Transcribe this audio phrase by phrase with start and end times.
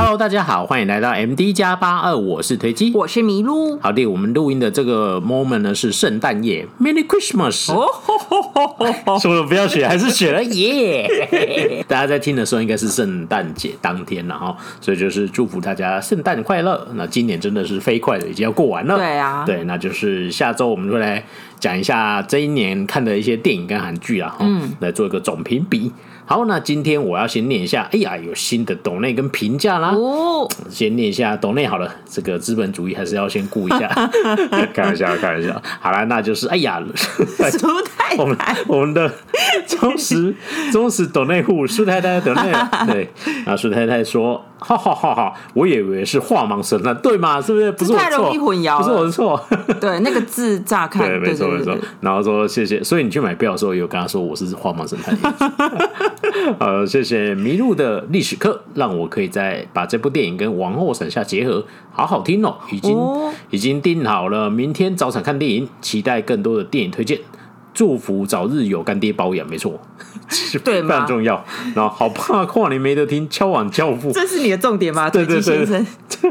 [0.00, 3.76] Hello，大家好，欢迎来到 MD 加八二，我是推机，我是麋鹿。
[3.80, 7.72] 好的，我们录音的这个 moment 呢是圣诞夜，Merry Christmas。
[7.72, 7.88] 哦，
[9.18, 11.84] 说了不要学，还是学了耶。
[11.88, 16.86] 大家在听的时候应该是圣诞节当天了哈，所以就是祝福大家圣诞快乐。
[16.94, 18.96] 那今年真的是飞快的，已经要过完了。
[18.96, 21.24] 对啊，对，那就是下周我们会来
[21.58, 25.90] 讲一下这一年看的一些电影跟韩剧啊，嗯，来做一个总评比。
[26.30, 27.88] 好，那今天我要先念一下。
[27.90, 29.92] 哎呀，有新的董内跟评价啦。
[29.92, 31.90] 哦，先念一下董内好了。
[32.04, 33.88] 这个资本主义还是要先顾一下。
[34.74, 35.62] 开玩笑，开玩笑。
[35.80, 36.82] 好了，那就是哎呀，
[37.16, 37.50] 苏太
[38.14, 39.10] 太， 我们我们的
[39.66, 40.34] 忠实
[40.70, 42.52] 忠实董内户苏太太董内。
[42.92, 43.08] 对，
[43.46, 44.44] 然后苏太太说。
[44.60, 45.14] 哈哈哈！
[45.14, 47.40] 哈，我以为是画盲神呢，对吗？
[47.40, 47.70] 是不是？
[47.72, 49.40] 不是我错，太容易混淆，不是我的错。
[49.80, 51.76] 对，那个字乍看，对，没错没错。
[52.00, 55.16] 然后说谢谢，所以你去买票的时候有跟他说我是画盲神探。
[56.58, 62.56] 呃，谢谢迷路的历史课，让我可以再把这部电影跟《王后伞下》结合，好好听哦。
[62.70, 67.18] 已经、哦、已经订好了，明天早场看电影，期待更多的电影推荐。
[67.74, 69.80] 祝福早日有干爹包养，没错，
[70.64, 71.42] 对，非常重要。
[71.74, 75.08] 然后好怕跨年没得听，敲碗教父，这是你的重点吗？
[75.08, 75.84] 对对对，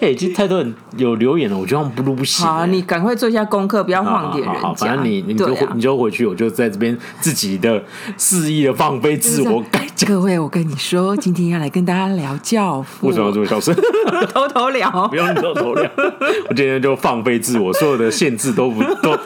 [0.00, 2.46] 哎、欸，其实太多人有留言了，我觉得他们不如不行。
[2.46, 4.60] 好，你赶快做一下功课，不要晃点人家。
[4.60, 7.82] 好，好，反正你你就、啊、你就回去，我就在这边自己的
[8.16, 9.86] 肆意的放飞自我改。
[10.06, 13.08] 各位，我跟你说，今天要来跟大家聊教父。
[13.08, 13.74] 为什么要这么小声？
[14.32, 15.90] 偷偷聊，不用偷偷聊。
[16.48, 19.18] 我今天就放飞自我，所有的限制都不都。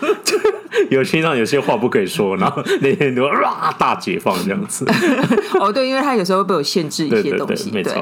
[0.90, 4.86] 有些上有些话不可以说，然后那天都哇大解放这样子。
[5.60, 7.92] 哦，对，因为他有时候会被我限制一些东西，没错。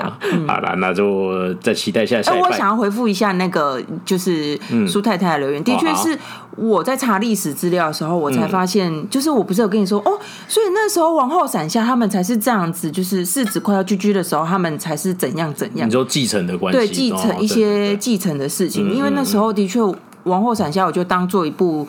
[0.46, 2.40] 好了，那就再期待一下下一。
[2.40, 6.16] 我想要回复一下那个就是苏太太的留言，嗯、的确是
[6.56, 15.88] 我在查历史资料的时候，我才发现，嗯、就是我不是有跟你说哦，所以那时候王后伞下他们才是这样子，就是世子快要居居的时候，他们才是怎样怎样。
[15.88, 19.80] 你说继承的关系，对，继承一些继承的事情，因为那时候的确
[20.24, 21.88] 王后伞下，我就当做一部。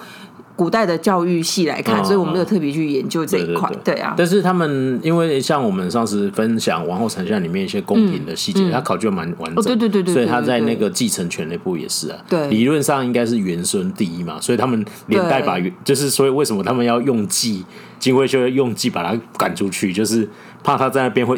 [0.58, 3.72] 古代的教育系来看，所以我没有特别去研究这一块。
[3.84, 9.64] 对啊，但是他们因为像我们上次分享《王后丞相》里面一些宫廷的细节，他考究蛮完整。
[9.64, 12.18] 对对对对，所以他在那个继承权那部也是啊。
[12.28, 17.64] 对，理论上应该是元孙第一嘛，所以他们连带把就是所以为什么他们要用计，
[18.00, 20.28] 金惠秀用计把他赶出去，就是
[20.64, 21.38] 怕他在那边会。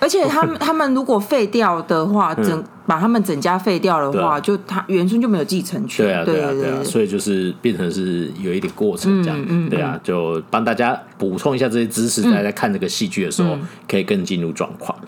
[0.00, 6.04] 而且他们 他们如果废掉的话，整把他们整家废掉的话，就他元孙就没有继承权。
[6.04, 9.68] 对啊，对啊，对啊，所以就是变成是有一点过程这样。
[9.68, 13.56] 对啊，就帮大家补充一下这些知识，大家在看这个戏剧的时候
[13.88, 14.98] 可以更进入状况。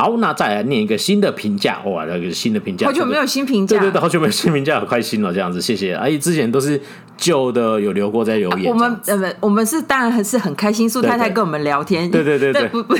[0.00, 5.92] 好，那再来念一个新的评价哇，那个新的评价，好久没有新评价，对对对，好久没有新评价，好开心哦，这样子，谢谢。
[5.96, 6.80] 而且之前都是
[7.16, 8.72] 旧的，有留过在留言。
[8.72, 12.94] 我们呃不，我们是当然还是很开心，苏太太跟我们聊天，对对对对，不 不，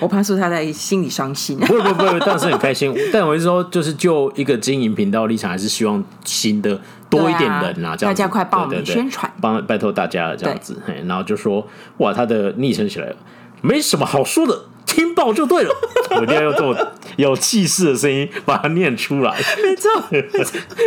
[0.00, 1.58] 我怕苏太太心里伤心。
[1.60, 2.90] 不不不，但是很开心。
[3.12, 6.80] 但我是说，就是就一个经营频道立场，还是希望新的
[7.10, 10.80] 多一点人啊，这样大家快帮我们宣传，帮拜托大家了这样子。
[11.06, 11.68] 然后就说
[11.98, 13.16] 哇，他的昵称起来了，
[13.60, 14.58] 没什么好说的。
[14.88, 15.70] 听报就对了，
[16.10, 16.74] 我一定要用这么
[17.16, 19.36] 有气势的声音把它念出来。
[19.62, 19.90] 没错，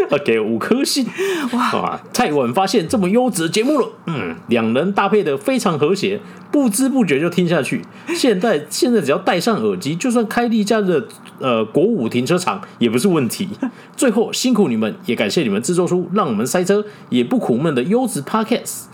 [0.09, 1.05] 要 给五颗星。
[1.53, 3.87] 哇，太晚发现这么优质的节目了。
[4.07, 6.19] 嗯，两人搭配的非常和谐，
[6.51, 7.81] 不知不觉就听下去。
[8.15, 11.05] 现在现在只要戴上耳机，就算开离家的
[11.39, 13.47] 呃国五停车场也不是问题。
[13.95, 18.85] 最后辛苦你们，也感谢你们制作出让我们塞车也不苦闷的优质 Podcast。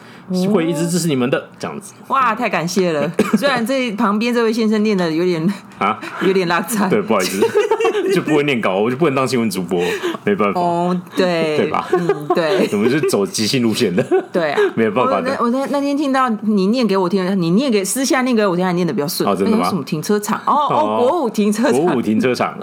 [0.52, 3.10] 会一直支持你们的这样子，哇，太感谢了。
[3.38, 7.42] 虽然这旁边这位先生念的有点啊， 有点拉杂，对，不好意思，
[8.14, 9.82] 就不会念稿，我就不能当新闻主播，
[10.26, 10.60] 没办法。
[10.60, 11.88] 哦，对，对吧？
[11.94, 15.38] 嗯，对，我们是走即兴路线的，对啊，没有办法的。
[15.40, 19.28] 我那那天听到你念给我听，你念给私下念给我听，还念的比较顺。
[19.30, 19.70] 哦，真的吗？
[19.70, 20.42] 什么停车场？
[20.46, 22.58] 哦哦，国五停车场，国五停车场。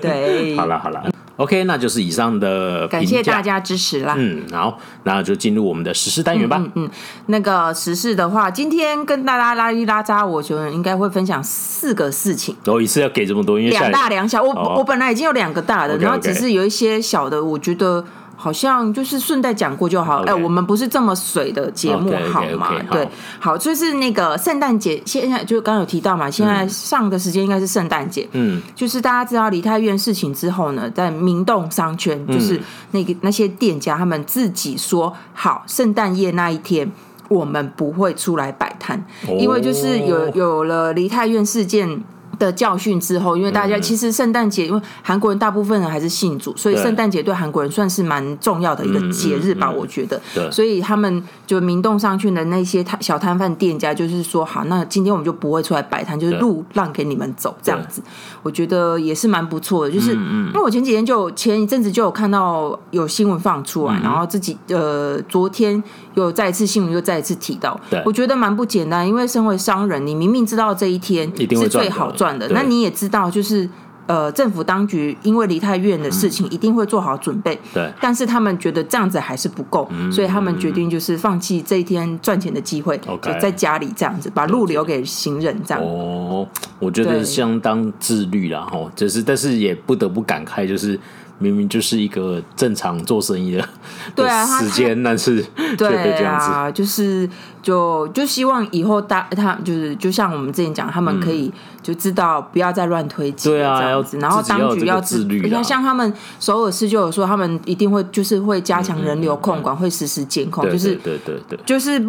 [0.00, 1.04] 对，好了好了。
[1.36, 4.14] OK，那就是以上的，感谢大家支持啦。
[4.16, 6.58] 嗯，好，那就进入我们的时事单元吧。
[6.60, 6.90] 嗯，嗯，
[7.26, 12.54] 那个时事的话，今天跟大家拉一拉扎，我觉得应该会分享四个事情。
[12.64, 18.04] 然后一次要给这么多，因为两大两小，我、哦、我本来已经有两个大的 okay 然后只是有一些小的，我觉得。
[18.36, 20.22] 好像就是顺带讲过就好。
[20.22, 23.04] 哎 Okay.、欸，我们不是这么水的节目，好吗？Okay, 对，
[23.38, 28.28] 好，好，就是那个圣诞节，现在就刚刚有提到嘛，现在上的时间应该是圣诞节。
[28.32, 32.60] 嗯，就是大家知道梨泰院事情之后呢，在明洞商圈，就是
[32.90, 36.90] 那个那些店家他们自己说好，圣诞夜那一天
[37.28, 38.98] 我们不会出来摆摊，
[39.28, 42.02] 哦、因为就是有有了梨泰院事件。
[42.38, 50.20] 的教训之后，因为大家其实圣诞节，因为韩国人大部分人还是信主，所以圣诞节对韩国人算是蛮重要的一个节日吧，我觉得。
[50.50, 58.02] 所以他们就明洞上去的那些摊小摊贩店家，就是说好，那今天我们就不会出来摆摊，就是路让给你们走这样子。
[58.44, 65.82] 我觉得也是蛮不错的，就是因为我前几天就前一阵子就有看到有新闻放出来，然后自己呃昨天
[66.14, 72.46] 有再一次新闻又再一次提到，我觉得蛮不简单，因为身为商人，你明明知道这一天是最好赚的。
[72.50, 73.68] 那你也知道，就是
[74.06, 77.58] 呃，政府当局因为离太远的事情，一定会做好准备。
[77.72, 85.82] 对，但是他们觉得这样子还是不够，所以他们决定就是放弃这一天赚钱的机会，就在家里这样子把路留给行人这样。
[85.82, 86.46] 哦，
[86.78, 90.98] 我觉得相当自律啦，哈，就是，但是也不得不感慨，就是。
[91.38, 93.68] 明明就是一个正常做生意的
[94.14, 95.44] 对啊时间，但是
[95.76, 97.28] 对啊，就是
[97.62, 101.52] 就就希望以后大他就是就像我们之前讲，他们可以
[101.82, 105.40] 就知道不要再乱推挤，对啊，这样子，然后当局要自律。
[105.42, 112.02] 你看，像他们首尔市就有说，他们一定会就是会加强人流控管，会实时监控，就是对对对，就是。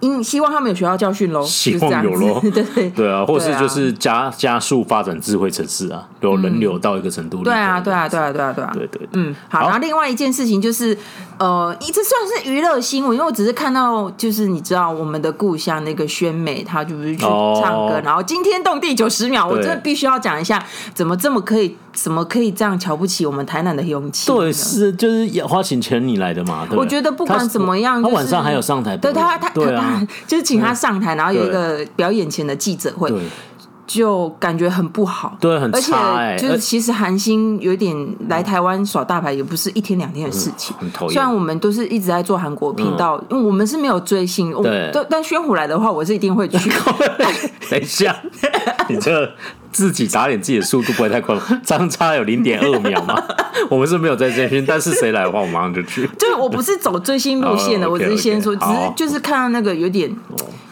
[0.00, 2.62] 因希望他们有学到教训喽，希望有喽， 对。
[2.62, 10.96] 对对啊，或是就是加加速发展智慧城市啊，有人流到一个程度，对啊，对啊，对啊，对啊，对啊，对对，嗯，好，然后另外一件事情就是，
[11.38, 20.62] 呃，这算是娱乐新闻，因为我只是看到，就是你知道我们的故乡那个宣美，她就是去唱歌，然后惊天动地九十秒，我真的必须要讲一下，
[20.92, 24.30] 怎么这么可以，怎么可以这样瞧不起我们台南的勇气？
[24.30, 30.06] 对，是就是花钱请你来的嘛，我觉得不管怎么样，他晚上还有上台，对他他对啊。
[30.26, 33.12] 就是请他上台，然后有一个表演前的记者会，
[33.86, 36.14] 就感觉很不好，对，很差。
[36.16, 37.96] 而且就是其实韩星有点
[38.28, 40.74] 来台湾耍大牌，也不是一天两天的事情。
[41.08, 44.90] 虽然我们都是一直在做韩国频道，因为我们是没有追星，对。
[45.08, 46.70] 但宣虎来的话，我是一定会去。
[47.70, 48.16] 等一下，
[48.88, 49.30] 你这
[49.76, 51.42] 自己打脸自己的速度不会太快吗？
[51.62, 53.14] 相差有零点二秒吗？
[53.68, 56.08] 我们是没有在追星，但是谁来的话，我马上就去。
[56.18, 60.10] 就是我不是走追星路线的，我只是先说，只是就是看到那个有点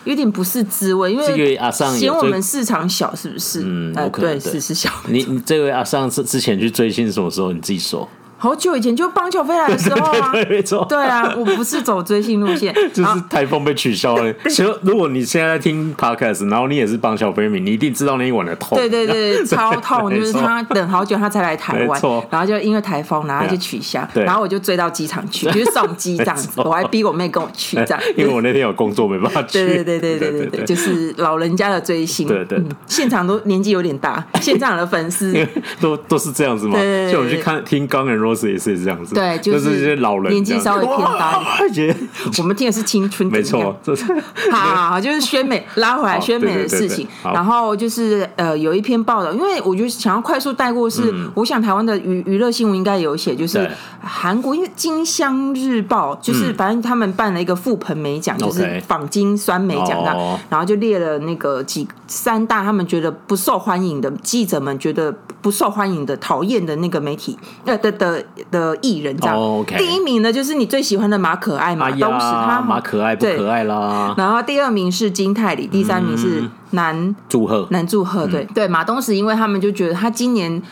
[0.04, 1.58] 有点不是滋味，因为
[1.94, 3.60] 嫌我们市场小，是不是？
[3.62, 4.88] 嗯，对，是是小。
[5.08, 7.52] 你你这位阿尚是之前去追星什么时候？
[7.52, 8.08] 你自己说。
[8.44, 14.30] 好久以前就邦乔飞来的时候啊， 对，没错，对啊，我不是走追星路线， 就是台风被取消了。
[14.50, 18.76] 其实如果你现在在听 podcast，然后你也是邦乔飞迷，你一定知道那一晚的痛。
[18.76, 21.98] 对对对，超痛，就是他等好久他才来台湾，
[22.28, 29.64] 然后就因为台风，然后就取消，然后我就追到机场去，就是送机这样子，我还逼我妹跟我去这样，因为我那天有工作没办法去。
[29.64, 35.34] 对对对对对对，就是老人家的追星，对对，现场都年纪有点大，现场的粉丝
[35.80, 36.78] 都都是这样子嘛。
[37.10, 39.14] 就我们去看听 Guns N' Roses 也是这样子。
[39.14, 41.96] 对，就是一些老人年纪稍微偏大一点。
[42.38, 43.76] 我 们听的是青春，没错。
[44.50, 47.06] 好，好，就是宣美拉回来宣美的事情。
[47.22, 53.70] 然后就是呃，有一篇报道，因为我觉得想要快速带过，是我想台湾的娱娱乐新闻应该有写，就是
[54.02, 68.13] 韩国因为金香日报，就是反正他们办了一个覆盆美奖，就是仿金酸梅奖那，然后就列了那个几三大他们觉得不受欢迎的记者们觉得不受欢迎的讨厌的那个媒体呃的的
[68.50, 68.94] 的艺。
[69.04, 69.66] 人这样，oh.
[69.66, 74.14] 第一名呢就是你最喜欢的马可爱嘛，哎、呀都是他马可爱不可爱啦。
[74.16, 80.62] 然后第二名是金泰梨，第三名是男祝贺男祝贺对、嗯、对马东石，因为他们就觉得他今年。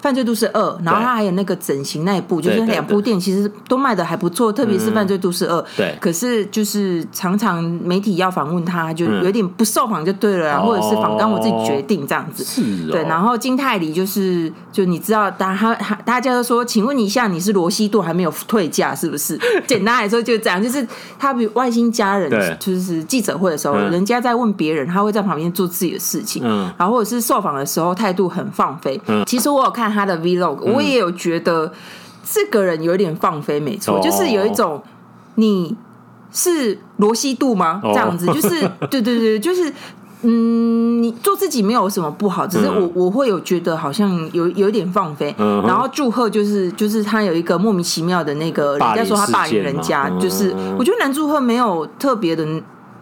[0.00, 5.64] 犯罪都市二，然后他还有那个整形那一部，就是两部电影其实都卖的还不错，特别是犯罪都市二。
[5.76, 12.42] 对，可是就是常常媒体要访问他，就有点不受访就对了，或者是访刚我自己决定这样子。
[12.42, 13.02] 是，对。
[13.04, 19.38] 然后金泰梨就是，就你知道，大他大家都说，请问一下，你是罗西度还没有退价是不是？
[19.68, 20.86] 简单来说就这样，就是
[21.18, 28.98] 他比外星家人，就是记者会的时候，人家在问别人，他会在旁边做自己的事情，嗯，然后或者是受访的时候态度很放飞。
[29.06, 29.89] 嗯，其实我有看。
[29.90, 31.72] 他的 vlog，我也有觉得
[32.24, 34.82] 这个人有点放飞，没错，就是有一种
[35.34, 35.76] 你
[36.32, 37.80] 是罗西度吗？
[37.82, 39.72] 这样子，就是 对对对，就是
[40.22, 45.34] 嗯，你做自己没有什么不好，只是我我会有觉得好像有有一点放飞。
[45.38, 52.46] 然后祝贺就是就是他有一个莫名其妙的那个人家说他霸凌人家，就是我觉得男祝贺没有特别的。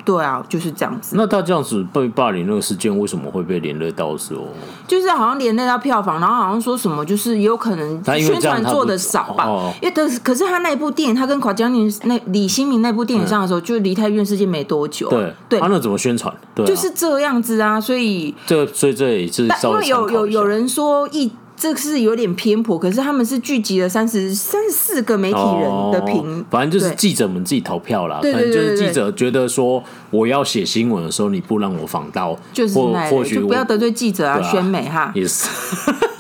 [0.09, 1.17] 对啊，就是这样子。
[1.19, 4.47] 那他这样子被霸凌那个事件，为什么会被连累到时候？
[4.87, 9.47] 就是好像连累到票房，然后好像说什么，就是有可能宣传做的少吧。
[9.83, 15.11] 因为可是可是他那部电影，他跟考江宁那李新民那部电影上的时候，就梨泰院事件没多久。
[15.11, 16.35] 对对，他那怎么宣传？
[16.55, 17.79] 对，就是这样子啊。
[17.79, 19.43] 所以这所以这也是。
[19.43, 21.31] 因为有有有人说一。
[21.59, 28.21] 这是有点偏颇，可是他们是聚集了三十三十四个媒体人的评、哦，反正就是记者们自己投票啦。
[28.23, 35.11] 对对对对对，反正就是记者觉得说，我要写新闻的时候，你不让我访到，就是或许不要得罪记者啊，宣美哈。
[35.15, 35.49] 也是。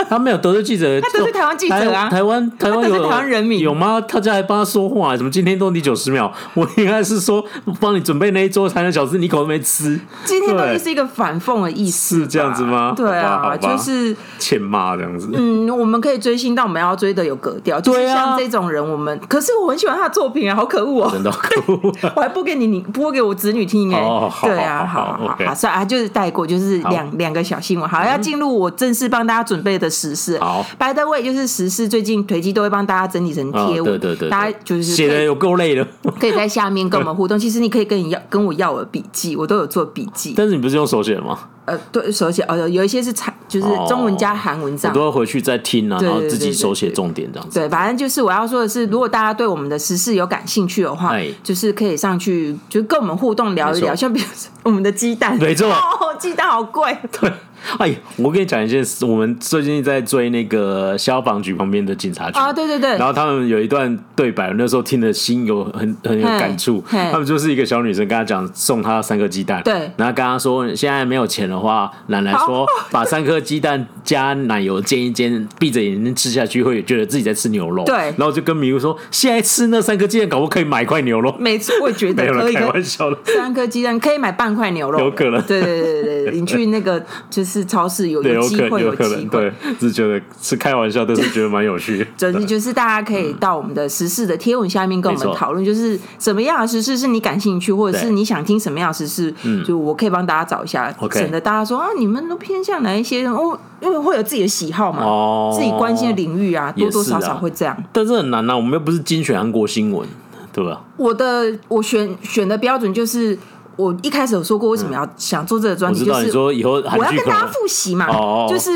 [0.09, 2.09] 他没有得罪记者， 他得罪台湾记者啊！
[2.09, 4.01] 台湾 台湾有台湾人民有吗？
[4.01, 6.33] 他家还帮他说话，怎么今天都你九十秒？
[6.55, 7.45] 我应该是说
[7.79, 10.01] 帮你准备那一桌三个小吃，你口都没吃。
[10.25, 12.95] 今天到底是一个反讽的意思，是这样子吗？
[12.97, 15.28] 对啊，就是欠骂这样子。
[15.35, 17.81] 嗯，我们可以追星，但我们要追的有格调。
[17.81, 21.11] 就是像这种人，我们可是我很喜欢他的作品啊，好可恶哦！
[21.15, 24.01] 真的可恶，我还播给你，你播给我子女听哎。
[24.43, 27.89] 对啊，好好好，算啊，就是带过，就是两两个小新闻。
[27.89, 30.39] 好，要进入我正式帮大家准备的时事。
[30.39, 30.65] 好。
[30.79, 35.87] By the way，就是时事，最近推机都会帮大家整理成贴文，对对对，大家就是写的有够累了，
[36.21, 37.39] 可以在下面跟我们互动。
[37.39, 40.35] 其实你可以跟你要跟我要我的笔记，我都有做笔记。
[40.37, 41.39] 但是你不是用手写的吗？
[41.69, 44.95] 呃，对，手写哦，有一些是残，就是中文加韩文这样。
[44.95, 47.61] 我都要回去再听啊，然后自己手写重点这样子。
[47.61, 53.95] 对，反正就是我要说的是，如果大家对我们的时事有感兴趣的话，就是可以上去，就跟我们互动聊一聊。
[53.95, 56.97] 像比如说我们的鸡蛋，没错，哦，鸡蛋好贵。
[57.21, 57.31] 对。
[57.79, 66.83] 哎，我跟你讲一件事，我们最近在追那个消防局旁边的警察局啊，对对对，然后他们有一段对白，那时候听的心有很很有感触。
[66.91, 77.85] 他们就是一个小女生跟他讲送他三颗鸡蛋，对，然后跟他说现在没有钱的话，奶奶说 把三颗鸡蛋加奶油煎一煎，闭着眼睛吃下去会觉得自己在吃牛肉。
[77.85, 81.35] 对，然后就跟迷糊说，现在吃那三颗鸡蛋，搞不可以买一块牛肉。
[81.39, 82.59] 没错，我觉得 可以。
[82.59, 85.41] 开玩笑的，三颗鸡蛋可以买半块牛肉，有可能。
[85.43, 87.01] 对对对对对，你去那个
[87.31, 88.23] 就是超市有。
[88.29, 89.51] 有机会，有可能，对，
[89.81, 92.07] 是觉得是开玩笑，但是觉得蛮有趣。
[92.17, 99.33] 总之就是大家可以到我们的时事的贴文下面跟我们讨论，就是什么样的时事是你感兴趣，或者是你想听什么样的时事，
[99.65, 103.25] 就我可以帮大家找一下，省得大家说啊，你们都偏向哪一些？
[103.27, 107.77] 哦，因为会有自己的喜好嘛，哦，自己关心的领域啊，多多少少会这样。
[107.93, 110.07] 但是很难啊，我们又不是精选韩国新闻，
[110.53, 110.83] 对吧？
[110.97, 113.39] 我的我选选的标准就是。
[113.79, 118.09] 我一开始有说过，为什么要想做这个专题，就是说以后我要跟大家复习嘛。
[118.09, 118.71] 哦，就是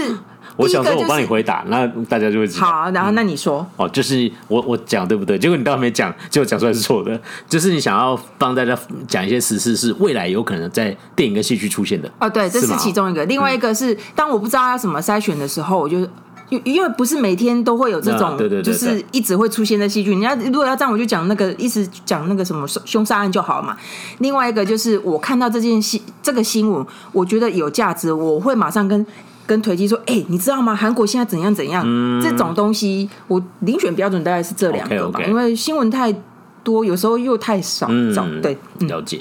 [0.56, 2.66] 我想说，我帮你回答，那大家就会知道。
[2.66, 5.37] 好，然后那你说哦，就是我我讲对不对？
[5.37, 7.21] 结果你倒没讲，结果讲出来是错的。
[7.49, 8.78] 就是你想要帮大家
[9.09, 12.09] 讲一些实事，是未来有可能在电影跟戏剧出现的。
[12.21, 13.25] 哦，对，这是其中一个。
[13.25, 16.09] 另外一个是，当我不知道要怎么筛选的时候，我就。
[16.64, 20.14] 因为不是每天都会有这种，就是一直会出现在戏剧。
[20.14, 23.76] 你要如果要这样，我就讲那个一直讲那个什么凶杀案就好了嘛。
[24.18, 29.06] 另外一个就是我看到这件新这个新闻，我觉得有价值，我会马上跟
[29.47, 30.75] 跟推机说：“哎、欸，你知道吗？
[30.75, 31.82] 韩国现在怎样怎样？
[31.87, 35.18] 嗯、这种东西，我遴选标准大概是这两个吧。
[35.18, 35.28] Okay, okay.
[35.28, 36.14] 因为新闻太
[36.62, 39.21] 多，有时候又太少，嗯、对，了解。”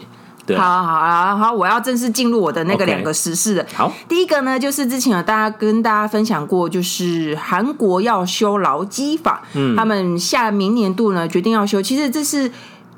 [0.58, 3.66] 好好好好，我要正式进入我的那个两个时事了。
[3.74, 11.82] 好，第一个呢，就是之前有大家跟大家分享过，就是韩国要修劳基法，嗯，他们下明年度呢决定要修。
[11.82, 12.52] 其实这是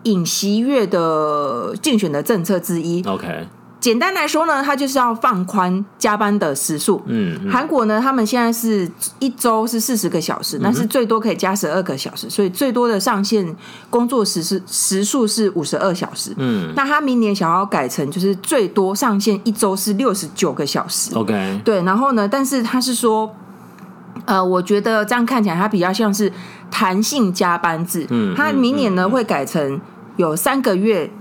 [0.03, 3.03] 尹锡月的竞选的政策之一。
[3.05, 3.47] OK。
[3.83, 7.01] 简单来说呢，它就是要放宽加班的时数。
[7.05, 13.53] 嗯，韩国呢，他们现在是一周是四十个小时，但是最多可以加十二个小时，所以最多的上限
[13.89, 16.33] 工作时是时数是五十二小时。
[16.37, 21.13] 嗯，那他明年想要改成就是最多上限一周是六十九个小时。
[21.13, 23.35] OK，对，然后呢，但是他是说，
[24.23, 26.31] 呃，我觉得这样看起来它比较像是
[26.71, 28.07] 弹性加班制。
[28.11, 29.81] 嗯，他明年呢会改成
[30.15, 31.11] 有三个月。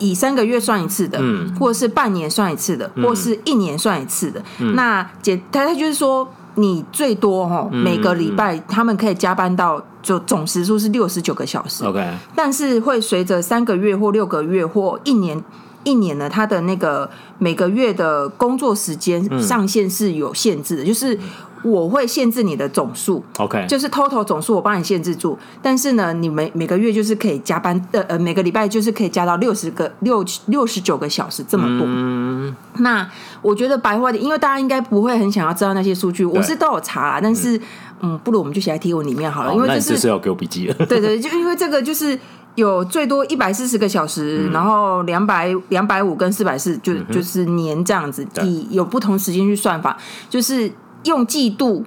[0.00, 4.42] 以三个月算一次的，嗯，或者是半年算一次的，嗯、或是一年算一次的。
[4.58, 11.84] 嗯、那简他他就是说，你最多哈每个礼拜他们可以加班到就总时数是六十九个小时。
[11.84, 12.04] OK，
[12.34, 15.40] 但是会随着三个月或六个月或一年
[15.84, 21.16] 一年呢，他的那个每个月的工作时间上限是有限制的，嗯、就是。
[21.62, 31.86] 我会限制你的总数，OK，就是 total 总数我帮你限制住，但是呢，你每每个月就是可以加班呃，呃，每个礼拜就是可以加到六十个六六十九个小时这么多。
[31.86, 33.06] 嗯，那
[33.42, 37.58] 我觉得白话点，因为大家应该不会很想要知道那些数据，我是都有查啦，但是
[38.00, 40.66] 嗯，嗯，不如我们就写在贴文里面好了，因为这是，是要给我笔记。
[40.72, 40.86] 了。
[40.86, 42.18] 对对，就因为这个就是
[42.54, 49.98] 有最多一百四十个小时，嗯、然后两百两百五跟四百四，就就是年这样子，以有不同时间去算法，
[50.30, 50.72] 就是。
[51.04, 51.84] 用季度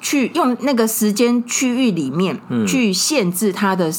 [0.00, 3.92] 去用那个时间区域里面去限制他的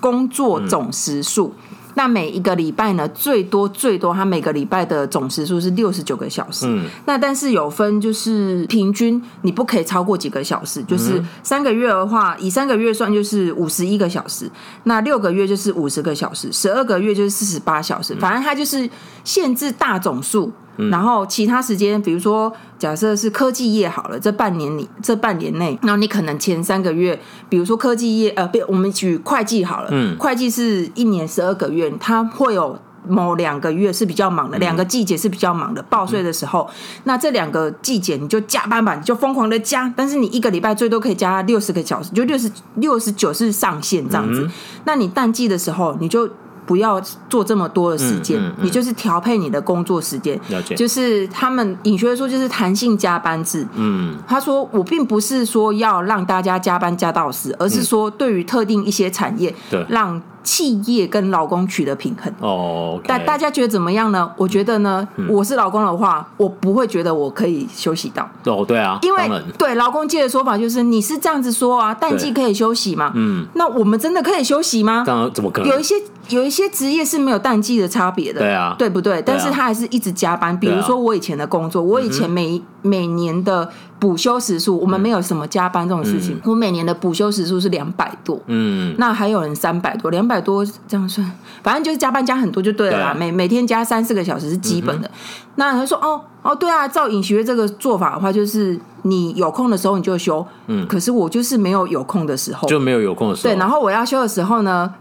[0.00, 1.54] 工作总时数。
[1.58, 6.66] 嗯、那每一个礼拜呢，最多最多，他每个礼拜的总时数是六十九个小时。
[6.68, 10.82] 嗯、那但是有分，就是平均你不可以超过几个小时。
[10.84, 14.50] 就是三个月的话，以三个月算就是五十一个小时。
[14.84, 18.14] 那六个月就是五十个小时，十二个月就是四十八小时。
[18.16, 18.88] 反正它就是
[19.22, 20.52] 限制大总数。
[20.76, 27.18] 嗯、然后其他时间，比如说假设是科技业好了，这半年里这半年内，那你可能前三个月，
[27.48, 32.78] 比如说科技业，呃，我们举会计好了，嗯，会计是一年十二个月，它会有。
[33.08, 36.68] 某两个月是比较忙的，两个季节是比较忙的，报税的时候，
[37.04, 44.50] 那这两个季节你就加班吧，你就疯狂的加，但是你一个礼拜最多可以加六十个小时，就六十六十九是上限这样子。
[44.86, 46.28] 那你淡季的时候，你就。
[46.66, 50.38] 不要做这么多的时间，嗯嗯嗯、你就是调配你的工作时间。
[50.48, 50.74] 了解。
[50.74, 53.66] 就是他们尹学说，就是弹性加班制。
[53.74, 62.32] 嗯，他说我并不是说要让大家加班加到死，而是说对于特定一些产业，对，让企业跟劳工取得平衡。
[62.40, 64.30] 哦，但大家觉得怎么样呢？
[64.36, 68.28] 我觉得呢，嗯、我是劳工的话，我不会觉得我可以休息到。
[68.44, 73.12] 哦，对啊，因为对劳工界的说法就是你是这样子说啊，淡季可以休息嘛。
[73.14, 75.04] 嗯，那我们真的可以休息吗？
[75.06, 75.70] 当然，怎么可能？
[75.70, 75.94] 有一些。
[76.28, 79.22] 有一些职业是没有淡季的差别的，对啊，对不对？
[79.22, 80.58] 但是他还是一直加班。
[80.58, 86.40] 比如说我以前的工作，我以前每每年的补休时数，我们没有什么加班这种事情。
[86.44, 91.30] 我每年的补休时数是两百多，嗯，那还有人三百多，两百多这样算，
[91.62, 93.14] 反正就是加班加很多就对了啦。
[93.14, 95.10] 每每天加三四个小时是基本的。
[95.54, 103.54] 那他说哦哦，对啊，照尹学这个做法的话，就是你有空的时候你就休，嗯，可是我就是没有有空的时候，就没有有空的时候。
[103.54, 104.92] 对，然后我要休的时候呢？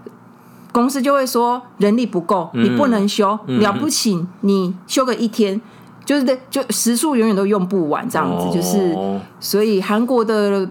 [0.76, 5.62] 公司就会说人力不够，你不能休，嗯、了不起你休个一天，
[6.04, 8.94] 就是就时数永远都用不完这样子，哦、就是
[9.40, 10.70] 所以韩国的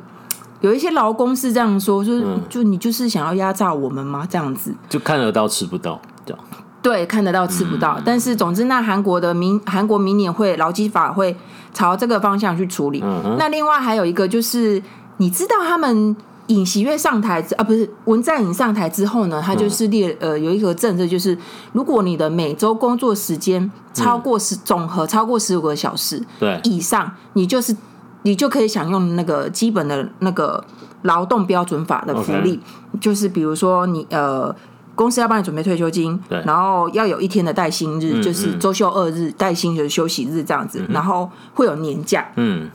[0.61, 4.29] 有一些劳工是这样说，就是、嗯、就你就是想要压榨我们吗？
[4.29, 4.75] 这样子。
[4.91, 6.45] 就看得到吃不到，这样。
[6.83, 11.35] 对，看得到吃不到，嗯、但是总之那韩国的明韩国明年会劳基法会
[11.73, 13.01] 朝这个方向去处理。
[13.03, 14.83] 嗯、那另外还有一个就是
[15.17, 16.15] 你知道他们。
[16.49, 21.37] 尹喜悦上台啊，不是文在寅上台之后呢，他就是列呃有一个政策，就是
[21.73, 26.61] 如果你的每周工作时间超过十总和超过十五个小时对。
[26.65, 27.75] 以上，你就是
[28.23, 30.63] 你就可以享用那个基本的那个
[31.03, 32.61] 劳动标准法的福利，
[33.01, 34.55] 就是比如说你呃
[34.95, 42.69] 公司要帮你准备退休金，对，然后要有一天的带薪日，就是周休二日带薪的休息日这样子，然后会有年假，嗯，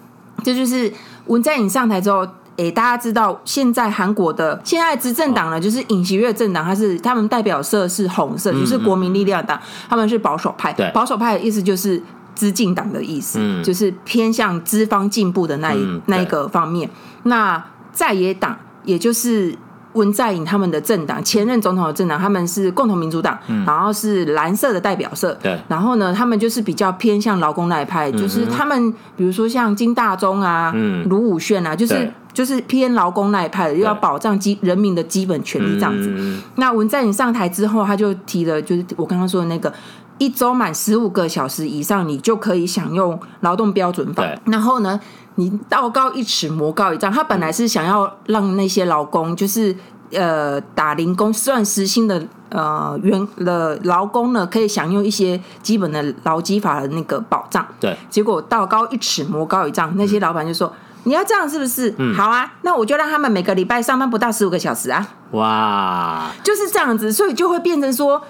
[0.43, 0.91] 这就是
[1.27, 2.27] 文在寅上台之后。
[2.59, 10.73] 诶，大家知道现在韩国的现在执政党呢，就是尹锡悦政党，他是他们代表色是红色，就是国民力量党，他们是保守派。
[10.73, 12.01] 对，保守派的意思就是
[12.35, 16.89] 资进党的意思，就是偏向资方进步的那一那一个方面。
[17.23, 19.55] 那在野党，也就是
[19.93, 25.33] 文在寅他们的政党，前任总统的政党，他们是共同民主党，然后是蓝色的代表色。
[25.41, 30.73] 对，然后呢，他们就是比较偏向劳工那一派，就是他们比如说像金大中啊，
[31.05, 32.11] 卢武铉啊，就是。
[32.39, 36.09] 就是偏劳工那一派的，又要保障基人民的基本权利这样子。
[36.09, 39.73] 嗯、那文在寅上台之后，他就提了，就是我刚刚说的那个，
[40.19, 44.23] 一周满十五个小时以上，你就可以享用劳动标准法。
[44.45, 44.97] 然后呢，
[45.35, 47.11] 你道高一尺，魔高一丈。
[47.11, 49.75] 他本来是想要让那些劳工，就是
[50.13, 57.67] 呃打零工算时薪的呃员的劳工呢，可以享用一些基本的劳基法的那个保障。
[57.81, 60.69] 对，结果道高一尺，魔高一丈，那些老板就说。
[60.69, 60.73] 嗯
[61.09, 61.91] 你要这样是不是？
[61.97, 65.05] 嗯，好啊，那我就让他们每个礼拜上班不到十五个小时啊。
[65.31, 68.21] 哇，就是这样子，所以就会变成说，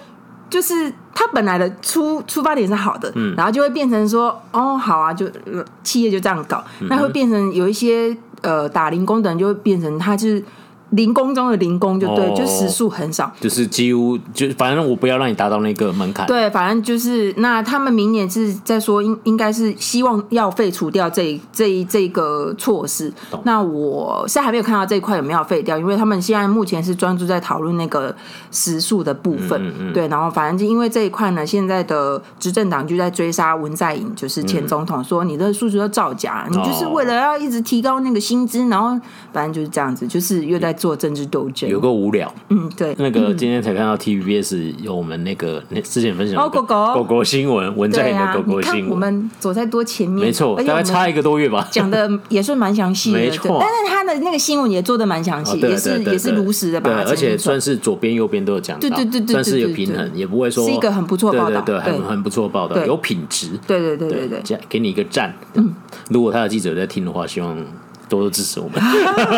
[0.48, 5.30] 就是他本来的出出发点是好的，嗯，然后就会变成说，哦，好啊，就
[5.84, 10.42] 企业就这样搞，那会变成有一些呃打零工的人就会变成他就是。
[10.90, 16.26] 零工中的零工就对，哦、就时数很少，就是几乎就反正我不要让你达到那个门槛。
[16.26, 23.12] 对，反正就是那他们明年是在说应应该是希望要废除掉这这这个措施。
[23.44, 28.12] 那我现在还没有看到这一块有没有废掉，因为他们现在目前是专注在讨论那个
[28.50, 29.64] 时数的部分。
[29.64, 39.00] 嗯嗯、对，然后反正就因为这一块呢，现在的执政党就在追杀文在寅，就是前总统，说你的数据都造假，嗯、你就是为了要一直提高那个薪资，然后
[39.32, 40.74] 反正就是这样子，就是又在。
[40.80, 41.70] 做政治斗争。
[41.70, 42.96] 有个无聊，嗯，对。
[42.98, 46.94] 那个今天才看到 TVBS 有我们那个那之前分享哦，狗狗。
[46.94, 53.58] 狗狗新闻，文在寅的狗狗新闻，我们走在多前面，没错，大概差一个多月吧，讲的也算蛮详细的，没错。
[53.60, 57.60] 但是他的那个新闻也做的蛮详细，也是也是如实的吧，而且算。
[57.60, 65.36] 是左边右边都有讲到，对对对对，算是有平衡，也不会说是一个很不错报道，对，很很不错报道，有品质，对对对对对，给你一个赞。
[65.52, 65.74] 嗯，
[66.08, 67.54] 如果他的记者在听的话，希望。
[68.10, 68.82] 多多支持我们，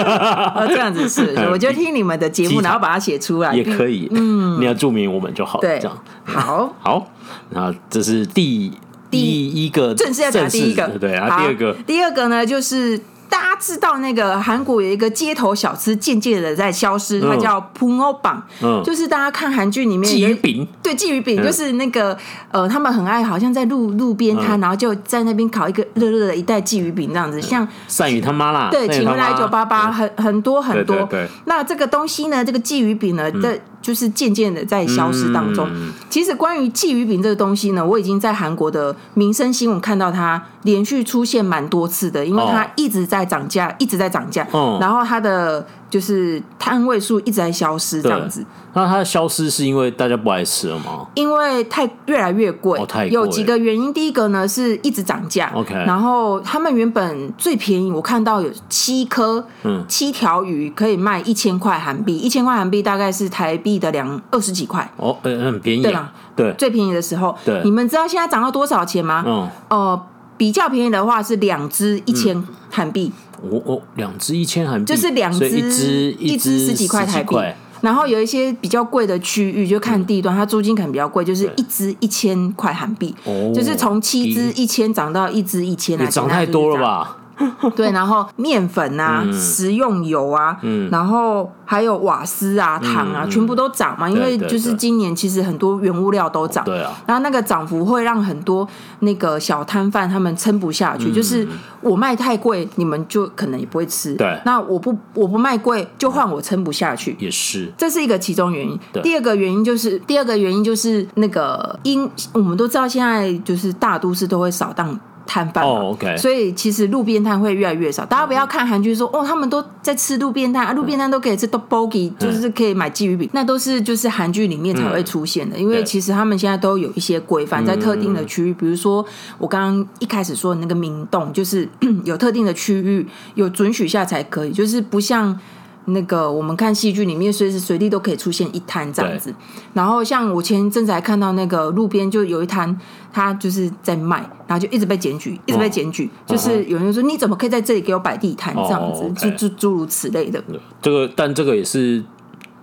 [0.69, 4.09] 这样子是， 我就听你们的节目，然后把它写出来也可以。
[4.11, 5.61] 嗯，你要注明我们就好。
[5.61, 6.75] 对，这样好。
[6.81, 7.07] 好，
[7.51, 8.73] 那这是第
[9.11, 11.39] 第一个正式要讲第一个，对啊。
[11.39, 12.99] 第二个，第二个呢，就是
[13.33, 22.15] 大家知道那个韩国有一个街头小吃，渐渐的在消失，它叫 p u n o b a n g 就是大家看韩剧里面鲫鱼饼，对，鲫鱼饼就是那个
[22.51, 31.09] 呃，他们很爱，好像在路路边摊，然后就在那边烤一个热热的一袋鲫鱼饼这样子，像善宇他妈啦，对，请回来九八八，很很多很多，
[31.47, 33.59] 那这个东西呢，这个鲫鱼饼呢，在。
[33.83, 35.69] 就是渐渐的在消失当中。
[35.71, 45.67] 嗯、其实关于鲫鱼饼这个东西呢，我已经在韩国的民生新闻看到它连续出现蛮多次的，因为它一直在涨价，哦、一直在涨价，哦、然后它的。
[45.93, 48.43] 就是摊位数一直在消失，这样子。
[48.73, 51.07] 那它的消失是因为大家不爱吃了吗？
[51.15, 53.05] 因为太越来越贵，哦、太。
[53.09, 53.93] 有几个原因。
[53.93, 55.75] 第一个呢是一直涨价，OK。
[55.75, 64.91] 然后他们原本最便宜，我看到有七颗，嗯，七条鱼可以卖一千块韩币，一千块韩币大概是台币的两二十几块。
[64.97, 66.11] 哦，很便宜，对吧？
[66.35, 67.37] 对，最便宜的时候。
[67.45, 69.23] 对，你们知道现在涨到多少钱吗？
[69.27, 70.07] 嗯，呃，
[70.39, 73.13] 比较便宜的话是两只一千韩币。
[73.43, 77.37] 嗯我我两只一千韩币，就是两只一只一只十几块台币。
[77.81, 83.13] 然后有一些比较贵的区域，就看地段，它租金可能比较贵，就是一只一千块韩币，
[83.53, 87.17] 就是从七只一千涨到一只一千来，涨太多了吧？
[87.77, 90.57] 对，然后面粉啊，食用油啊，
[90.91, 94.09] 然后还有瓦斯啊、糖啊，全部都涨嘛。
[94.09, 96.93] 因为就是今年其实很多原物料都涨，对啊。
[97.07, 98.67] 然后那个涨幅会让很多
[99.01, 101.47] 那个小摊贩他们撑不下去，就是
[101.81, 104.15] 我卖太贵，你们就可能也不会吃。
[104.15, 107.17] 对，那我不我不卖贵，就换我撑不下去。
[107.19, 108.79] 也是，这是一个其中原因。
[109.03, 114.99] 第二个原因就是第二个原因就是那个因我们都知道现在就是大都市都会扫荡。
[115.27, 116.17] 摊贩，oh, okay.
[116.17, 118.05] 所以其实路边摊会越来越少。
[118.05, 125.59] 大家不要看韩剧说哦，他们都在吃路边摊啊，路边摊都可以吃 tteokbokki，就是可以买鲫鱼饼，那都是就是韩剧里面才会出现的。
[125.59, 129.05] 因为其实他们现在都有一些规范，在特定的区域，比如说
[129.39, 131.69] 我刚刚一开始说的那个明洞，就是
[132.05, 135.39] 有特定的区域有准许下才可以，就是不像。
[135.87, 139.35] 那个我们看戏剧里面随时随地都可以出现一摊这样子，
[139.75, 142.79] 然后像我前一阵子还看到那个路边就有一摊，
[143.13, 148.55] 他就是在卖，然后就一直被检举，一直被检举，就是有人说你怎么可以在这里给我摆地摊？
[148.55, 150.43] 这样子，就就诸如此类的。
[150.81, 152.03] 这个但这个也是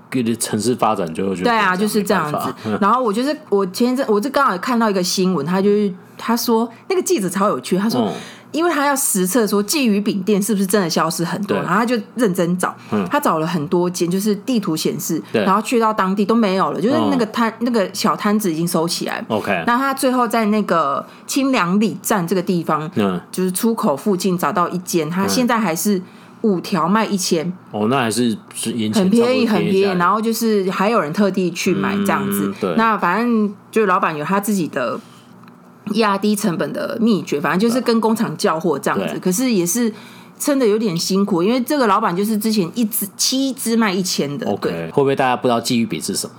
[0.09, 2.77] 跟着城市发展就会觉得对啊，就是这样子。
[2.79, 8.11] 然后我就是我前一阵我就刚好看到一个新闻，他就是他说那个记者超有趣，他说。
[8.51, 12.75] 因为他要实测说鲫鱼饼店是不是真的消失很多，然后他就认真找，
[13.09, 19.23] 他找了很多间，就是地图显示，然后去到当地都没有了，就是那个摊那个小摊子已经收起来。
[19.27, 26.01] OK，那他最后在那个清凉里站这个地方，嗯，就是出口附近找到一间，他现在还是
[26.41, 27.53] 五条卖一千。
[27.69, 28.35] 哦，那还是
[28.93, 32.51] 很便宜很便宜，然后就是还有人特地去买这样子。
[32.59, 34.99] 对，那反正就是老板有他自己的。
[35.93, 39.19] 压低成本的秘诀，反正就是跟工厂叫货这样子。
[39.19, 39.91] 可是也是
[40.39, 44.49] 撑的有点辛苦，因为这个老板就是之前一只七只卖一千的。
[44.49, 46.33] OK，会不会大家不知道鲫鱼饼是什么？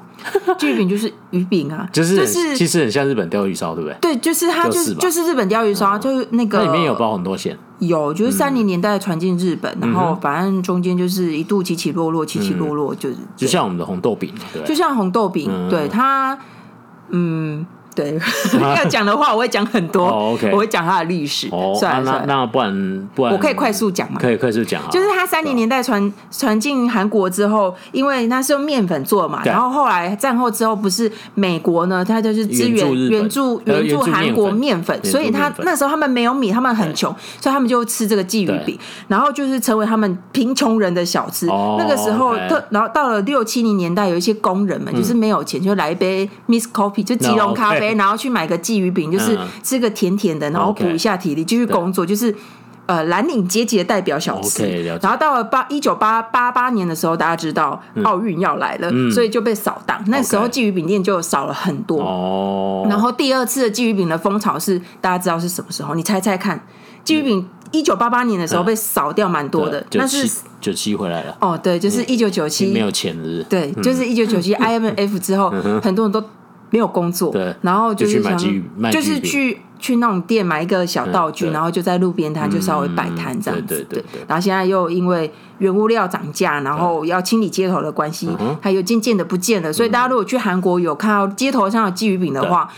[0.58, 3.96] 鲫鱼饼就是鱼饼啊， 就是就是其实很像日本鯛鱼烧，对不对？
[4.02, 16.38] 对，就是它就是就是日本鯛鱼烧，就是那个里面有包很多馅，有就是三零年代传进日本，然后反正中间就是一度起起落落，起起落落，就是就像我们的红豆饼，对，就像红豆饼，对它，
[17.08, 17.66] 嗯。
[18.00, 18.18] 对，
[18.60, 20.06] 要讲的话我会讲很多，
[20.52, 21.48] 我会讲它的历史。
[21.52, 24.18] 哦算了，那不然不然，我可以快速讲吗？
[24.20, 24.80] 可以快速讲。
[24.90, 41.46] 就是它三零年代传传进韩国之后，因为那是用面粉做嘛，然后后来战后之后，不是美国呢，它就是支援援助援助韩国面粉，所以他那时候他们没有米，他们很穷，所以他们就吃这个鲫鱼饼，然后就是成为他们贫穷人的小吃。
[41.46, 47.89] 那个时候，特然后到了六七零年代，有一些工人们就是没有钱，就来一杯 Miss Coffee，就吉隆咖啡。
[47.94, 52.04] 然后去买个鲫鱼饼，就是吃个甜甜的，然后补一下体力，继续工作。
[52.04, 52.34] 就是
[52.86, 54.82] 呃蓝领阶级的代表小吃。
[55.00, 60.02] 然后到了八一九八八八年的时候，大家知道奥运要来了，所以就被扫荡。
[60.08, 62.00] 那时候鲫鱼饼店就少了很多。
[62.00, 62.86] 哦。
[62.88, 65.94] 然后第二次的鲫鱼饼的风潮是大家知道是什么时候？
[65.94, 66.60] 你猜猜看，
[67.04, 70.28] 鲫鱼饼一九八八年的时候被扫掉蛮多的，那是
[70.60, 71.36] 九七回来了。
[71.40, 73.44] 哦，对，就是一九九七没有钱日。
[73.48, 75.50] 对，就是一九九七 IMF 之后，
[75.80, 76.20] 很多人都。
[76.70, 78.38] 没有工作，对，然后就是想，
[78.90, 84.02] 就是去去那种店买一个小道具，然后就在路边摊就稍微摆摊这样子，对。
[84.28, 88.28] 然后现在又因为原物料涨价，然后要清理街头的关系，
[88.62, 89.72] 它又渐渐的不见了。
[89.72, 92.68] 所以大家如果去韩国有看到街头上有鲫鱼饼的话，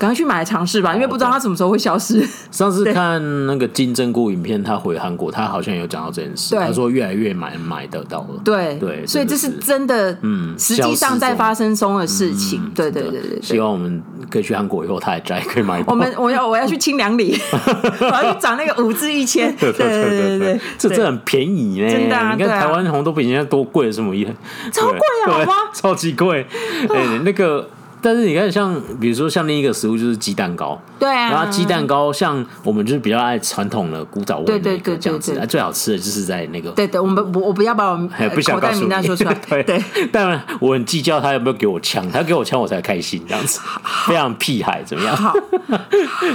[0.00, 2.26] 赶快去买来尝试吧，因为不知道它什么时候会消失。
[2.50, 8.40] 上次看那个金针菇影片，他回韩国，他好像有讲到这件事，他说越来越买买得到了。
[8.42, 12.72] 对对，所以这是真的，嗯，实际上在发生中的事情。
[12.74, 15.84] 对对对对，希望我们可以去韩国以后，他还在可以买。
[15.86, 17.38] 我们我要我要去清凉里，
[18.00, 19.54] 我要去找那个五至一千。
[19.56, 21.90] 对对对对，这这很便宜呢。
[21.90, 24.32] 真的，你看台湾红豆饼现在多贵了，什么意思？
[24.72, 25.52] 超贵啊，好吗？
[25.74, 26.46] 超级贵。
[26.88, 27.68] 哎，那个。
[28.02, 38.08] 但是你看，像比如说像另一个食物就是鸡蛋糕，对啊，然后鸡蛋糕像我们就是比较爱传统的古早味的那个这样子，最好吃的就是在那个，对对，我们不我不要把我们
[38.44, 39.62] 口袋名单说出来， 对。
[39.62, 43.60] 对，当然我很计较他有没有给我枪，他给我枪我才开心这样子，
[44.06, 45.16] 非常屁孩怎么样？
[45.16, 45.34] 好，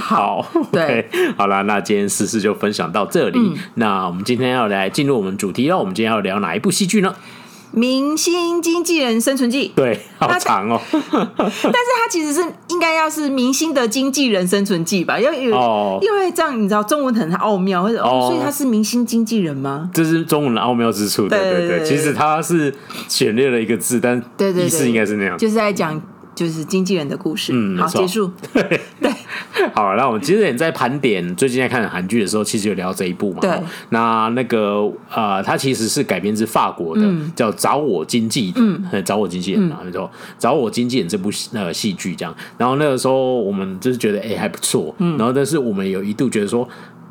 [0.00, 3.38] 好，对，好了，那今天时事就分享到这里，
[3.74, 7.14] 那我们今天要来进入我们主题了，我们今天要聊哪一部戏剧呢？
[7.72, 10.80] 明星经纪人生存记，对，好长哦。
[10.90, 15.18] 但是它其实是应该要是明星的经纪人生存记吧？
[15.18, 19.90] 因为因为这样你知道中文很奥妙，或者哦，所以他是明星经纪人吗？
[19.92, 21.28] 这是中文的奥妙之处。
[21.28, 22.74] 对对对，其实他是
[23.08, 26.00] 简略了一个字，但对对意思应该是那样，就是在讲。
[26.36, 28.30] 就是经纪人的故事，嗯，好，结束。
[28.54, 28.80] 对。
[29.00, 29.10] 对，
[29.74, 33.40] 好，那我们其实也在盘点最近在看韩剧的时候，其实有聊这一部嘛。
[33.40, 33.50] 对，
[33.88, 37.02] 那那个呃，它其实是改编自法国的，
[37.34, 42.34] 叫《找我经纪》，嗯，找我经纪人啊，那种找我经纪人这部呃戏剧这样。
[42.58, 46.68] 然后那个时候我们就是觉得哎还不错，嗯，然后但是我们有一度觉得说。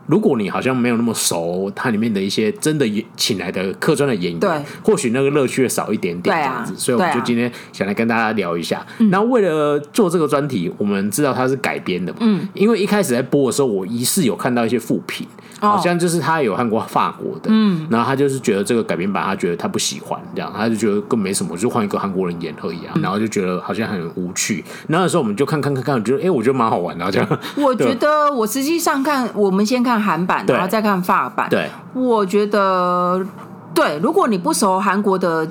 [0.08, 4.50] 如果你好像没有那么熟，它里面的一些真的请来的客串的演员，对，
[4.84, 6.74] 或许那个乐趣会少一点点这样子。
[6.78, 8.86] 所以我们就今天想来跟大家聊一下。
[9.10, 15.26] 那为了做这个专题，我们知道它是改编的，嗯，因为一开始在播的时候，我疑似有看到一些副评，
[15.60, 24.64] 好像就是他有看过法国的，嗯，然后他就是觉得这个改编版，他觉得他不喜欢，这样他就觉得更没什么，就换一个韩国人演而已啊，然后就觉得好像很无趣。
[24.88, 27.40] 那个时候我们就看看看看，觉得哎，我觉得蛮好玩的这样。
[27.56, 29.95] 我觉得我实际上看，我们先看。
[30.00, 31.48] 韩版，然后再看法版。
[31.50, 33.26] 对，我觉得，
[33.74, 35.48] 对，如果你不熟韩国的，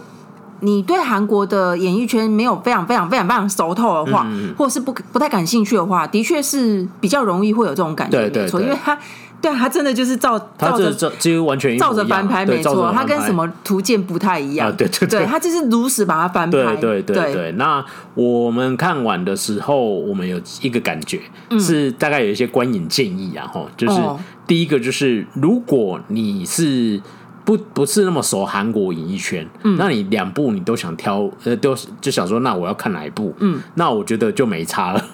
[0.61, 8.99] 你对韩国的演艺圈没有非常非常非常非常熟透的话，嗯、或者是不不太感兴趣的话，的确是比较容易会有这种感觉，没错，因为他。
[9.45, 14.75] 对，他真的就是照照着几乎完全照着翻拍，没错，他跟什么图鉴不太一样。
[14.75, 16.77] 对对对，他就是如实把它翻拍。
[16.77, 17.53] 对对对对。
[17.53, 21.21] 那我们看完的时候，我们有一个感觉
[21.61, 24.01] 是大概有一些观影建议啊，哈，就是
[24.47, 26.99] 第一个就是如果你是
[27.45, 33.35] 不不是那么熟韩国演艺圈，嗯那你两部你都想挑，呃，都就想说，那我要看哪一部？
[33.41, 35.05] 嗯，那我觉得就没差了。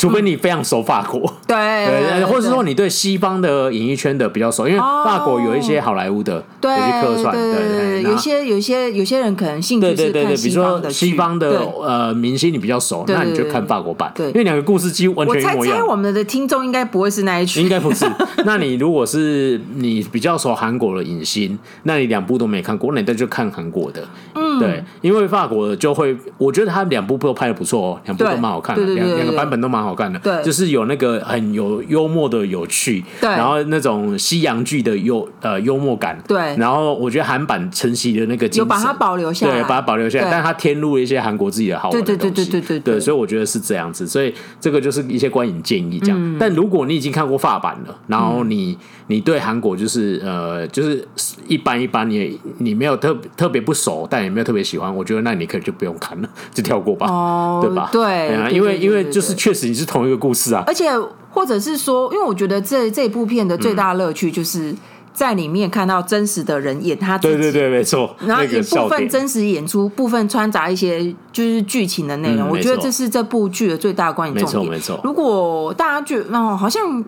[0.00, 15.78] 除非你非常熟法国， 对，对，或者是说你对西方的演艺圈的比较熟，因为法国有一些好莱坞的有些客串，对对，有些有些有些人可能兴趣是看西方的，西方的呃明星你比较熟，那你就看法国版，对，因为两个故事几乎完全一模一样。
[15.78, 18.06] 我猜我们的听众应该不会是那一群，应该不是。
[18.46, 24.02] 那你如果是你比较熟韩国的影星，那你两部都没看过，那你就看韩国的，
[24.34, 29.89] 嗯，对，因为法国的就会，我觉得他两部都拍的不错哦，两部都蛮好看的，两两个版本都蛮好。
[29.90, 42.60] 好看的，对，就是有那个很有幽默的有趣，对，然后那种西洋剧的幽呃幽默感，对，然后我觉得韩版承袭的那个有把它保留下来，对，把它保留下来，但是它添入了一些韩国自己的好玩的东西，对对对对。
[42.60, 46.36] 对对，所以我觉得是这样子，所以这个就是一些观影建议这样。
[46.38, 51.04] 但如果你已经看过法版了，然后你你对韩国就是呃就是
[51.48, 57.88] 一般一般，你你没有特特别不熟，但也没有特别喜欢，我觉得那你可以就不用看了，就跳过吧，哦，对吧？
[57.90, 59.79] 对，因为因为就是确实你。
[59.80, 60.90] 是同一个故事啊，而且
[61.30, 64.74] 或者是说，因为我觉得这这部片的最大乐趣就是
[65.12, 68.14] 在里面看到真实的人演他自己，对对对，没错。
[68.26, 74.72] 然后一部分真实演出，部分穿插一些就是剧情的内容，我觉得这是这部剧的最大观影重点。
[74.72, 77.04] 没错，如果大家觉得哦，好像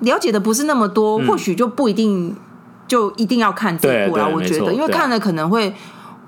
[0.00, 2.34] 了解的不是那么多，或许就不一定
[2.88, 4.28] 就一定要看这部了。
[4.28, 5.74] 我觉得，因为看了可能会。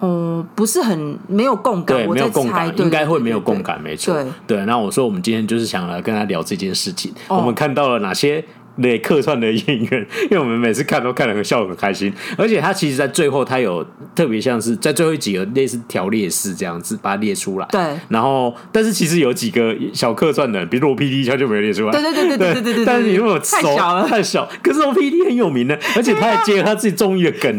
[0.01, 4.65] 嗯，不是很没有共感，对，没有共感，应该会没有共感，没错，对。
[4.65, 8.45] 那我说，我们今天就是想来跟他聊这件事情，我们看到了哪些？
[8.81, 17.67] 对客串的演员，因为我们每次看都看得很笑很开心，而且他其实，在最后他有特别像是在最后几个类似条列式这样子把它列出来。
[17.71, 17.81] 对。
[18.09, 21.91] 然后，但是其实有几个小客串的，比如我 PD 一下就没有列出来。
[21.93, 22.85] 对对对对对对对。
[22.85, 24.49] 但是你如果太小了，太小。
[24.63, 27.57] 可是我 PD 很有名的，而且他还接了他自己综艺的梗，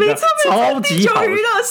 [0.47, 1.21] 超级好。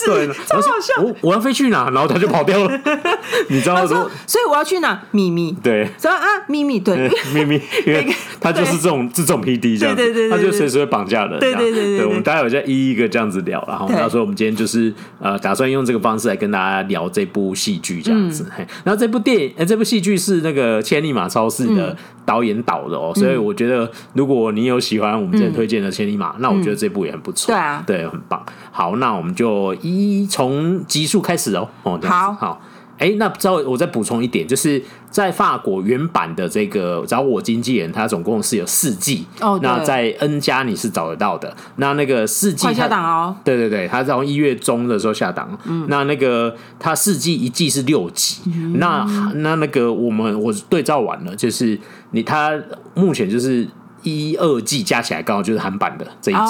[0.05, 1.03] 对，超好笑。
[1.03, 1.89] 我我要飞去哪？
[1.91, 2.81] 然后他就跑掉了。
[3.49, 5.03] 你知道说，所以我要去哪？
[5.11, 5.57] 秘密。
[5.63, 5.89] 对。
[5.99, 6.79] 说啊，秘密。
[6.79, 7.61] 对，秘密。
[7.87, 8.07] 因为
[8.39, 9.38] 他就是这种这种。
[9.39, 11.39] 种 PD 这样子，对对对，他就随时会绑架人。
[11.39, 18.47] 对对对对，我们待会再一一个这样子聊，然后到时候我们今天就是呃，打算用这个方式来跟大家聊这部戏剧这样子。
[18.85, 27.49] 然后这部电影，呃，这部戏剧是那个千里马超市的导演导的哦，所以我觉得如果你有喜欢我们今天推荐的千里马，那我觉得这部也很不错。
[27.49, 28.45] 对啊，对，很棒。
[28.71, 31.69] 好，那我们就一从集数开始哦。
[31.83, 32.63] 哦，好好。
[32.99, 39.25] 哎，那不知道我再补充一点，就是在法国原版的这个找我经纪人，他总共是有四季。
[39.41, 41.57] 哦，那在 N 加你是找得到的。
[41.77, 43.37] 那那个四季快下档哦。
[43.45, 45.57] 对对对，他从一月中的时候下档。
[45.65, 45.87] 嗯。
[45.89, 48.43] 那那个他四季一季是六集。
[48.47, 48.79] 嗯。
[48.79, 49.05] 那
[49.37, 51.79] 那那个我们我对照完了，就是
[52.11, 52.61] 你他
[52.95, 53.65] 目前就是
[54.03, 56.41] 一二季加起来刚好就是韩版的这一季，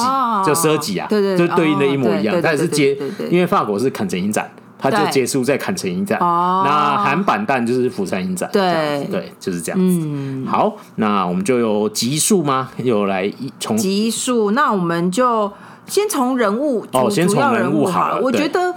[0.47, 1.07] 就十二集啊。
[1.11, 1.37] 对对。
[1.37, 2.97] 就对应的一模一样，它也是接，
[3.31, 4.51] 因为法国是坎城影展。
[4.79, 10.07] 它就结束在坎城影展，那韩版蛋就是釜山影展，对对，就是这样子。
[10.07, 12.71] 嗯，好，那我们就有集数吗？
[12.77, 15.53] 有来从集数，那我们就
[15.87, 18.75] 先从人物哦，先从人物好了，我觉得。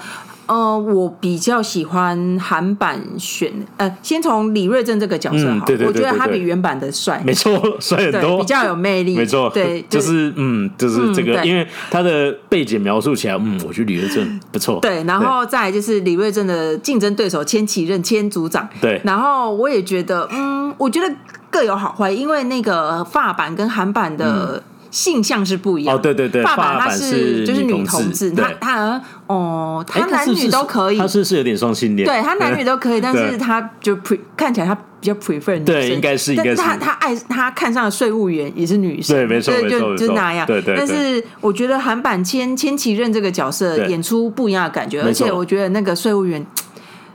[0.52, 21.16] 呃，我比较喜欢韩版选，呃，先从李瑞镇这个角色好，我觉得他比原版的帅，没错，帅很多，比较有魅力，没错，对，就是嗯，就是这个，因为他的背景描述起来，嗯，我觉得李瑞镇不错，对，然后再来就是李瑞镇的竞争对手千启任千组长，对，然后我也觉得，嗯，我觉得
[21.50, 24.62] 各有好坏，因为那个法版跟韩版的。
[24.92, 25.96] 性向是不一样。
[25.96, 40.76] 哦，对对对，法版他是就是女同志，他他哦，他男女都可以，他是是有点双性恋，对他男女都可以，但是他就 pre 看起来他比较 prefer 女生，对，应该是应该是，他他爱他看上的税务员也是女生，对，没错没错，就那样，对对。
[40.78, 46.46] 但是我觉得韩版千千启任这个角色演出不一样的感觉，而且我觉得那个税务员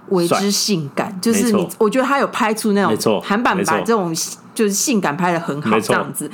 [0.08, 4.14] 为之性感，就是你，我觉得他有拍出那种韩版把这种。
[4.56, 6.30] 就是性感拍的很好，这样子，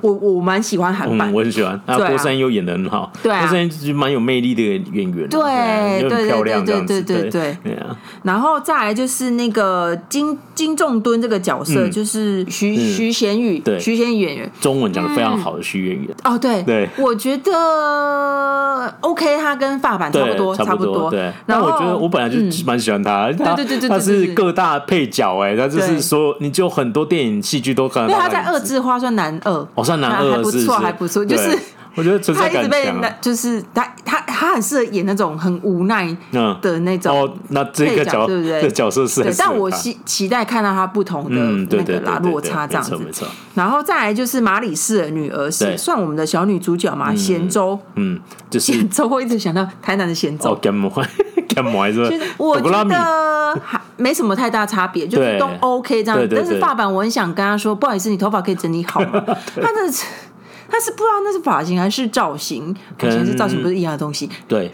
[0.00, 1.80] 我我蛮喜欢韩版，我很喜欢。
[1.86, 7.56] 那郭山优演的很好，对，郭山是蛮有魅力的演员，对，对，漂亮，对，对，对，对，
[8.24, 16.08] 然后再来就是那个金金重敦这个角色，就是徐徐贤宇，对，徐贤宇演员，中文讲的非常好的徐演员。
[16.24, 21.08] 哦，对，对，我觉得 OK，他跟发版差不多，差不多。
[21.08, 27.59] 对，然后我觉得我本来就蛮喜欢他，对对对对，他是各大配角，哎，他就是说，你就很多电影戏。
[27.60, 31.24] 剧都看，因为他在二字花算男二，哦，算男二，还不错，还不错。
[31.24, 31.58] 就是
[31.96, 36.06] 我觉得他一直被，就是他他他很适合演那种很无奈
[36.62, 37.14] 的那种。
[37.14, 38.62] 哦，那这个角对不对？
[38.62, 42.96] 这角色是，但我期期待看到他不同的那个啦落差这样子。
[42.96, 47.78] 没错，然后再来就是马里士的女儿是算我们的小女主角嘛，贤周。
[47.96, 50.50] 嗯，就是贤周，我一直想到台南的贤周。
[52.38, 56.28] 我觉得还没什么太大差别，就是都 OK 这样。
[56.30, 59.24] 但是法版我很想跟他说，不好意思，你头发可以整理好吗？
[59.60, 59.92] 他的
[60.70, 64.30] 他是不知道那是发型还是造型，可能是造型不是一样的东西。
[64.46, 64.70] 对，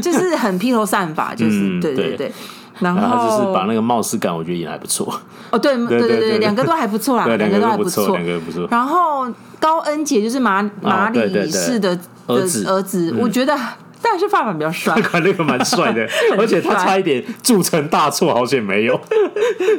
[0.00, 2.32] 就是很披头散发， 就是对对对。
[2.78, 5.20] 然后就是把那个貌似感，我觉得演还不错。
[5.50, 8.68] 哦，对对对对，两个都还不错啦，两个都还不错，两个都不错。
[8.70, 9.26] 然后
[9.58, 13.58] 高恩杰就是马马里士的儿子儿子，我觉得。
[14.02, 16.06] 但是法版比较帅，那个蛮帅的，
[16.38, 19.00] 而且他差一点铸成大错，好险没有，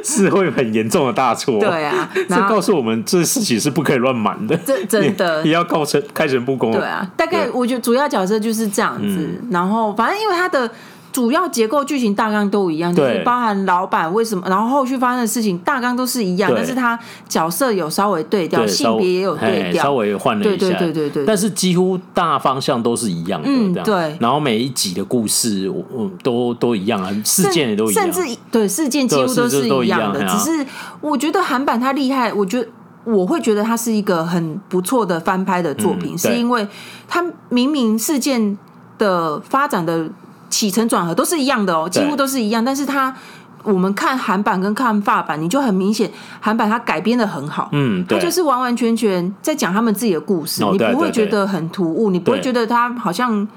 [0.04, 1.58] 是会很严重的大错。
[1.58, 6.72] 对啊，这告诉我们这事情是不可以乱瞒的，这真的也要告成开诚布公。
[6.72, 10.70] 对啊，大概我觉得主要角色就是这样子，然后反正因为他的。
[11.12, 24.16] 主要结构、剧情大纲都一样，就是包含老板为什么，然后后续发生的事情大纲都是一样，但是他角色有稍微对调，性别也有对调，稍微换了一下，对对对对，但是几乎大方向都是一样的，嗯，对。
[24.20, 30.64] 然后每一集的故事，嗯，都都一样啊，事件也都一样，甚至对事件几乎都是一样的，只是
[31.00, 32.68] 我觉得韩版它厉害，我觉得
[33.04, 36.68] 我会觉得它是一个很不错的翻拍的作品，是因为
[37.08, 38.56] 它明明事件
[38.96, 40.08] 的发展的。
[40.50, 42.62] 起承转合都是一样的哦，几乎都是一样。
[42.62, 43.14] 但是它，
[43.62, 46.10] 我们看韩版跟看法版，你就很明显，
[46.40, 53.48] 韩版它改编的很好，嗯，它就是完完全全在讲他们自己的故事，你不会觉得很突兀，你不会觉得它好像。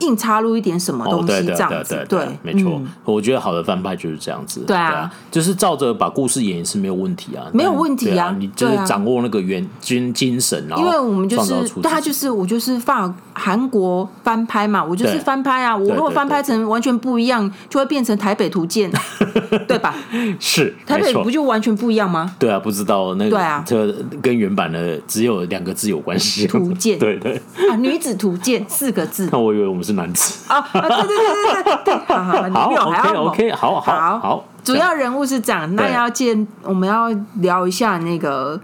[0.00, 2.80] 硬插入一点什么东西这样子，对，没错。
[3.04, 8.34] 我觉得好的翻拍就是这样子，对啊，就是照着把故事演是没有问题啊，没有问题啊。
[8.38, 15.76] 你就是掌握那个原精精神，然后因为我们就是，他就是我就是放韩国翻拍嘛，我就是翻拍啊。
[15.76, 18.90] 我如果翻拍成完全不一样，就会变成台北图鉴，
[19.68, 19.94] 对吧？
[20.38, 22.34] 是台北不就完全不一样吗？
[22.38, 27.36] 对啊，不知道那个，对啊，这跟原版的只有两个字有关系，图鉴， 对对
[27.70, 29.28] 啊，女子图鉴四个字。
[29.30, 29.89] 那我以为我们是。
[29.94, 30.52] 男子。
[30.52, 33.26] 啊，对对对对对对，好 好，你比我还要猛。
[33.28, 34.18] OK，好好。
[34.18, 37.08] 好，主要人物是这样，那要见我们要
[37.40, 38.60] 聊一下那个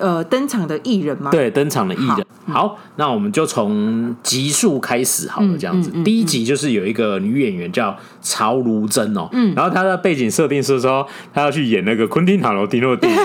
[0.00, 1.30] 呃登场的艺人吗？
[1.30, 2.26] 对，登场的艺人。
[2.46, 5.90] 好，好，那我们就从集数开始好了，这样子。
[5.94, 13.20] 嗯嗯嗯、第一集就是有一个女演员叫曹如珍哦，嗯，然后她的背景设定是说她要去演那个昆汀塔罗蒂诺的电影。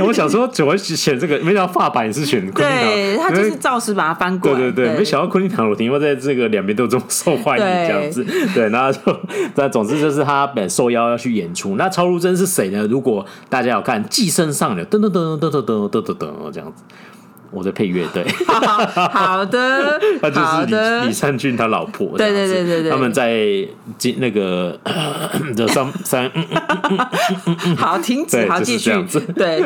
[0.06, 1.38] 我想说怎么选这个？
[1.40, 4.58] 没想到发版也是选昆汀塔罗，对，他就是照实把它翻过来。
[4.58, 8.24] 对对对，没想到昆汀塔罗蒂诺在这个两边都这么受欢迎，这样子。
[8.54, 9.20] 对，然后就
[9.56, 11.76] 那总之就是她本受邀要去演出。
[11.76, 12.86] 那曹如真是谁呢？
[12.88, 16.84] 如果大家要看《寄生上流》，噔噔噔噔噔噔噔噔等等这样子。
[17.52, 23.36] 我在配乐，对，好的，他就是李李善均他老婆，对对对对对，他们在
[24.18, 24.78] 那个
[25.54, 26.30] 的三三，
[27.76, 28.90] 好，停止，好，继续，
[29.36, 29.62] 对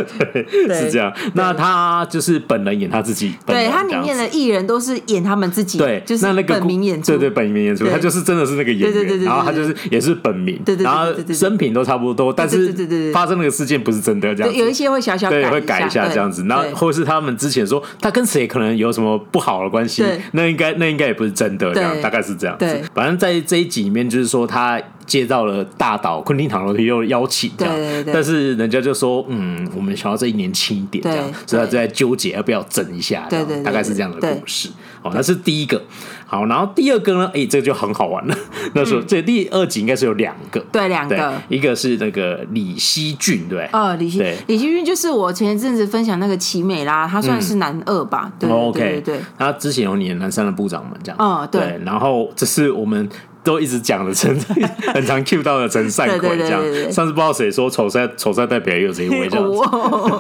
[0.67, 1.13] 对，是这样。
[1.35, 17.76] 那他就是本人演他自己，对他里面的艺人都是演他们自己，对，就是那个本名演出，对对，本名演出，他就是真的是那个演员，然后他就是也是本名，对对，然后生平都差不多，但是发生那个事件不是真的，这样，有一些会小小对会改一下这样子，然后或是他们之前说。
[18.01, 20.05] 他跟谁可能有什么不好的关系？
[20.33, 22.83] 那应该那应该也不是真的，这样大概是这样子。
[22.95, 28.05] 反正在这一集里面，就是说他接到了大岛昆汀塔罗的邀邀请，这样。
[28.13, 34.69] 但是人家就说，嗯，我们想要这一年轻一点，这样，所以他就在纠结要不要整一下，对对，大概是这样的故事。
[35.03, 35.83] 好，那是第一个。
[36.27, 37.31] 好，然后第二个呢？
[37.33, 38.37] 哎，这个就很好玩了。
[38.75, 48.33] 那时候这第二集应该是有两个，对，两个，一个是那个李希俊，对，呃，李熙，李希俊就是我前一阵子分享那个奇美拉，他算是男二吧？
[48.39, 53.09] 对，OK，对，他之前有演男三的部长们这样，嗯，对，然后这是我们。
[53.47, 54.37] 都一直讲的陈，
[54.93, 56.61] 很常 cue 到的陈善奎这样。
[56.91, 59.59] 上次不知道谁说丑帅丑帅代表也有这一位这样子。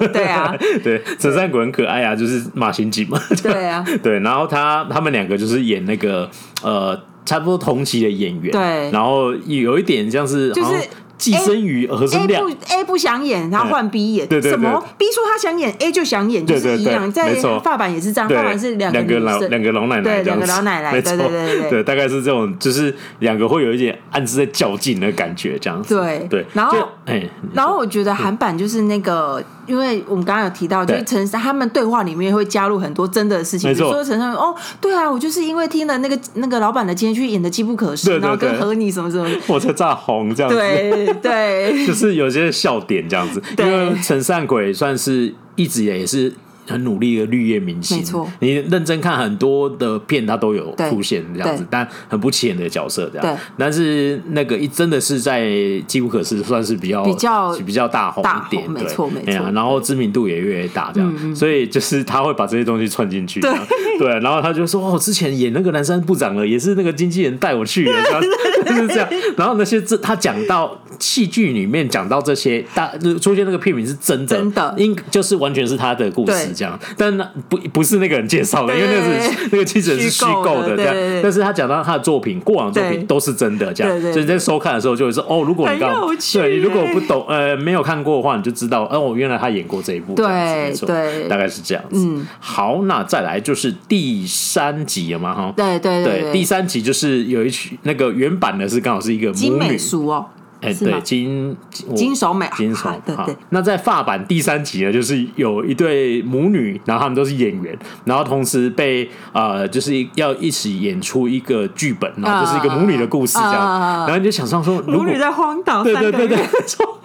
[0.12, 3.20] 对啊， 对，陈善谷很可爱啊，就是马刑警嘛。
[3.42, 6.30] 对啊，对，然后他他们两个就是演那个
[6.62, 8.52] 呃差不多同期的演员。
[8.52, 10.74] 对，然后有一点像是就是。
[11.18, 17.10] 寄生于何生亮 A 不 A 不想演，他换 B 演，对对，什么 B 说他想演 A 就想演，就是一样。
[17.10, 17.34] 在
[17.64, 25.96] 发版也是这样，发版是两个老两个老奶奶，对两个老奶奶，对对对对，大概是这种，就是两个会有一点暗自在较劲的感觉，这样子。
[25.96, 29.42] 对对，然后哎，然后我觉得韩版就是那个。
[29.66, 46.32] 因为我们刚刚有提到，就是陈他们对话里面会加入很多真的事情，比如说陈山哦，对啊，我就是因为听了那个那个老板的监去演的机不可失，然后跟和你什么什么， 我才炸红这样子，对对， 就是有些笑点这样子，因为陈善鬼算是一直也是。
[46.66, 48.28] 很努力的绿叶明星，没错。
[48.40, 53.38] 你认真看很多的片，他都有出现这样子，但很不起眼的角色这样。
[53.56, 55.42] 但是那个一真的是在
[55.86, 59.50] 《机不可失》算是比较比较比较大红一点，没错没错。
[59.52, 63.40] 然后知名度也越来越大这样，所以就是他会把这些东西串进去。
[63.40, 63.52] 对
[63.98, 67.92] 对，然后他就说：“哦，之前演那个南山部长了，也是那个经纪人带我去的，
[68.66, 69.08] 就是这样。”
[69.38, 76.52] 然后那些这他讲到戏剧里面讲到这些大出现那个片名是真的，真的，应就是完全是他的故事。
[76.56, 80.94] 这样，但那不不是那个人介绍的，因为那个是那个记者是虚构的，这样。
[81.22, 84.12] 但是他讲到他的作品，过往作品都是真的，这样。
[84.12, 85.94] 所以在收看的时候就会说，哦，如果你刚
[86.32, 92.06] 对，如果不懂呃没有看过的话，你就知道，哦，原来他演过这一部，对对，大概是这样子。
[92.06, 99.76] 嗯，好，那再来就是第三集了嘛，哈，对对对，第三集就是有一曲那个原版的是刚好是一个母女
[100.08, 100.26] 哦。
[100.62, 101.54] 哎，对，金
[101.94, 103.14] 金手美，金守美。
[103.26, 113.80] 对，那在法版第三集呢，就是有一对母女，然后他们都是演员，然后同时被呃，就是要一起演出一个剧本，然后就是一个母女的故事这样。
[114.06, 116.38] 然后你就想象说，母女在荒岛，对对对对，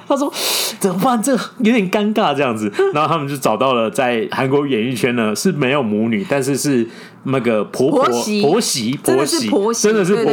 [0.07, 0.31] 他说
[0.79, 1.21] 怎么办？
[1.21, 2.71] 这有点尴尬这样子。
[2.93, 6.87] 然后他们就找到了在韩国演艺圈呢是没有母女，但是是
[7.23, 9.73] 那个婆婆婆媳婆媳，真的是婆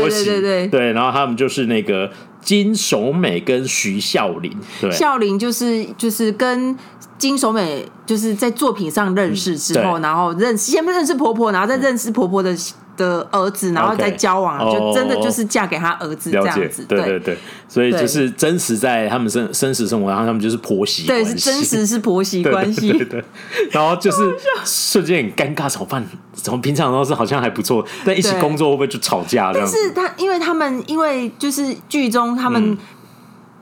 [0.08, 0.92] 媳，对对对。
[0.92, 2.08] 然后他们就是那个。
[2.48, 6.74] 金守美跟徐孝琳，对，孝琳就是就是跟
[7.18, 12.56] 金守美就是在作品上认识之后，然后认识先不认识婆婆，然后再认识婆婆的
[12.98, 16.84] 的儿子，然后再交往，就真的就是嫁给他儿子这样子。
[16.84, 22.92] 对对对，所以就是真实在他们生生死生活，然后他们就是婆媳，对，是真实是婆媳 关系。
[23.04, 23.24] 对，
[23.70, 29.52] 然后就是瞬间很尴尬，炒饭从平常都是好像还不错，但一起工作会不会就吵架？
[29.54, 32.76] 但是他因为他们因为就是剧中他们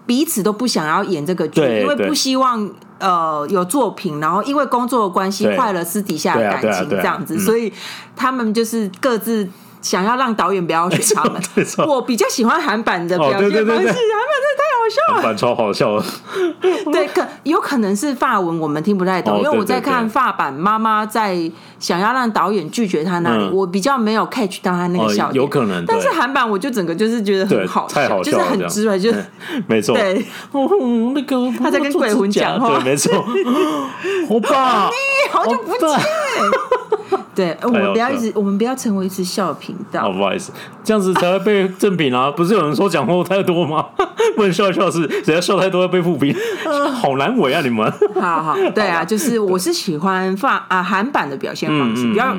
[0.06, 2.68] 彼此都不想要演这个剧，因为不希望。
[2.98, 7.72] 呃，有作品，然后因为工作的关系坏了私底下的感情，这样子，所以
[8.14, 9.48] 他们就是各自
[9.86, 11.40] 想要让导演不要选他们。
[11.86, 16.04] 我比较喜欢韩版的表现方式，韩版真的太好好笑，韩版超好笑了。
[16.92, 21.38] 对，可有可能是法文，我们听不太懂，哦、因为我在看法版，妈妈在
[21.78, 25.84] 想要让导演拒绝他那里，嗯、我比较没有 catch 到他那个笑点，哦、有可能。
[25.86, 29.24] 但是韩版我就整个就是觉得很好笑，太好笑了，就是很直白，就是
[29.68, 29.96] 没错。
[29.96, 30.68] 对，哦，
[31.14, 33.12] 那个他在跟鬼魂讲话，对，没错。
[34.28, 35.88] 欧巴，你好久不见。
[37.36, 40.00] 对，我们不要一直，我们不要成为一次笑频道。
[40.00, 40.50] 好，不好意思，
[40.82, 42.30] 这样子才会被正品啊！
[42.34, 43.84] 不是有人说讲话太多吗？
[44.34, 46.34] 不能笑一笑是，人家笑太多要被负评，
[46.94, 47.60] 好难为啊！
[47.62, 47.92] 你们。
[48.14, 52.34] 好好，对啊， 就是我是喜欢放啊韩版的表现方式，比较。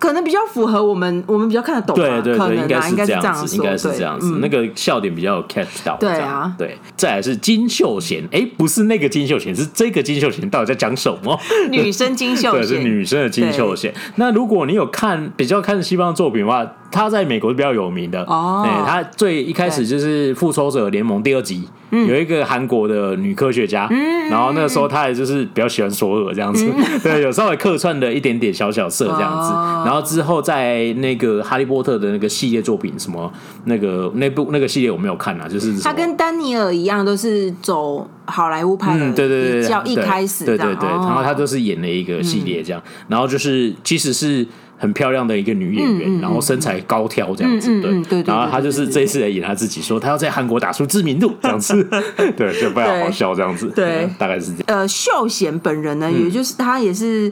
[0.00, 1.94] 可能比较符合我们，我们比较看得懂。
[1.94, 4.38] 对对对，应该是这样子，应该是这样子。
[4.40, 5.96] 那个笑点比较有 catch 到。
[6.00, 6.76] 对啊，对。
[6.96, 11.38] 再来是金秀贤，哎，不是那个金秀贤，是这个金秀贤，到底在讲什么？
[11.70, 13.94] 女生金秀贤， 对，是女生的金秀贤。
[14.16, 18.22] 那如果你有看比较看西方作品的话，他在美国是比较有名的。
[18.24, 18.62] 哦。
[18.66, 23.88] 哎，他最一开始就是《复仇者联盟》第二集，有一个韩国的女科学家，
[24.30, 26.66] 然后那个时候她也就是比较喜欢索尔这样子，
[27.02, 29.52] 对，有稍微客串的一点点小小色这样子。
[29.84, 33.32] 然后之后在那个哈利波特的那个系列作品，什么
[33.64, 44.46] 那个那部那个系列我没有看啊，就是他跟丹尼尔一样，都是走好莱坞拍的，对对对，叫一开始，对对对，然后他就是演了一个系列这样，然后就是其实是
[44.80, 48.02] 很漂亮的一个女演员，然后身材高挑这样子，对。
[48.02, 51.86] 对，然后她就是这一次来演她自己，说她要在韩国打出知名度这样子，
[52.36, 54.64] 对，就非常好笑这样子，对，大概是这样。
[54.66, 57.30] 呃，秀贤本人呢，也就是她也是。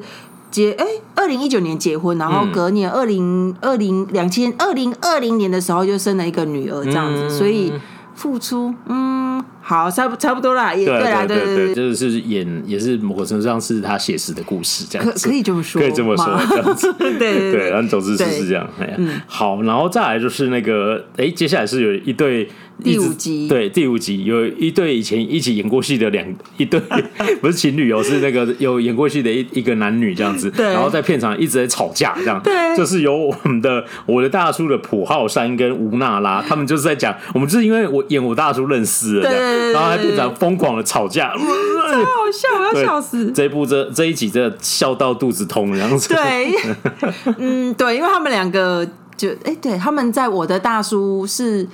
[0.51, 7.71] 结哎，二零一九年结婚，然后隔年二零二零两千二零二零年的时候就生了一个女儿，这样子，所以
[8.15, 9.28] 付出，嗯，
[9.61, 22.49] 好，差不差不多啦，也对啦，对对对，就是是演也是某个程度上是他写实的故事，这样子，可以这么说，可以这么说，这样子， 对对对，然后总之是是这样，哎，好，然后再来就是那个，哎，接下来是有一对。
[22.81, 26.25] 第五集对，第五集有一对以前一起演过戏的两
[26.59, 26.81] 一对
[27.43, 41.45] 不是情侣哦，是那个有演过戏的一一个男女这样子，对然后在片场一直在吵架这样，对，就是由我们的我的大叔的朴浩山跟吴娜拉，他们就是在讲，我们就是因为我演我大叔认识了这样，然后还队长疯狂的吵架，超好
[42.33, 43.31] 笑，我要笑死。
[43.33, 46.55] 这一部这这一集真的笑到肚子痛这样子，对，
[47.39, 51.69] 嗯，对，因为他们两个就哎，对，他们在我的大叔是。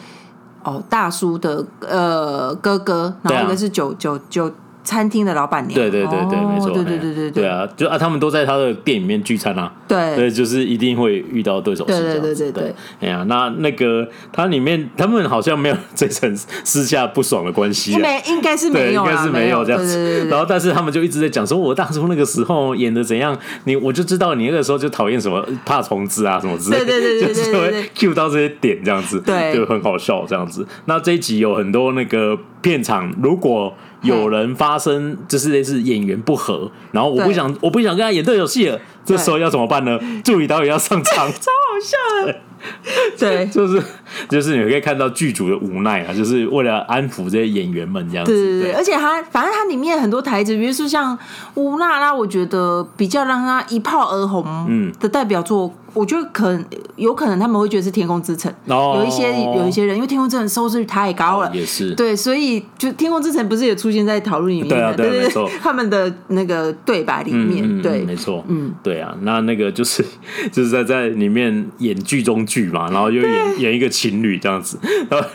[0.67, 4.51] 哦，大叔的呃哥哥，然后一个是九九九。
[4.85, 7.49] 餐厅的老板娘，对对对对，没错，对对对对对。
[7.49, 12.75] 啊，就啊，他们都在他的店里面聚餐啊，对，所以，就是一定会遇到对手戏，对对对对对。
[13.01, 20.27] 哎呀，那那个他里面他们好像没有这层私下不爽的关系，没，应该是没有，应该是没有这样子。
[20.29, 30.67] 然后，但是他们就一直在讲说，我大叔那个时候演的怎样，你我就知道你那个时候就讨厌什么怕虫子啊什么之类的，对对对，就是会 cue 到这些点这样子，对，就很好笑这样子。
[30.85, 33.75] 那这一集有很多那个片场，如果。
[34.05, 39.99] 有人发生就是类似演员不和，然后我不想我不想跟他演对手戏了，这时候要怎么办呢？
[40.25, 42.41] 助理导演要上场， 超好笑的。
[43.19, 43.83] 对，就是
[44.29, 48.33] 就是你可以看到剧组的无奈啊，就是为了安抚这些演员们这样子。
[48.33, 51.17] 对对对，而且他反正他里面很多台词，比如说像
[51.55, 55.73] 乌娜拉，我觉得比较让他一炮而红嗯的代表作。
[55.93, 56.65] 我觉得可能
[56.97, 64.69] 有可能他们会觉得是《天空之城》，哦有一些有一些人，因为《天空之城》收视率太高了，也是对，所以就《天空之城》不是也出现在讨论里面？
[64.69, 70.05] 对啊，对，没错，他们的那个对白里面，对，没错，嗯，对啊，那那个就是
[70.51, 74.79] 就是在在里面演剧中剧嘛，然后又演演一个情侣这样子，
[75.09, 75.29] 然后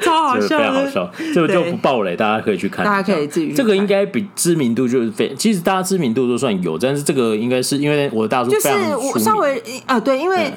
[0.00, 3.52] 超好笑，非常好笑，这个就不爆雷，大家可以去看，大家可以自己。
[3.52, 9.62] 这个应该比知名度就是非，其实大家知名度都算有，但是这个应该是因为我的大叔就是我稍微。
[9.86, 10.50] 啊，对，因为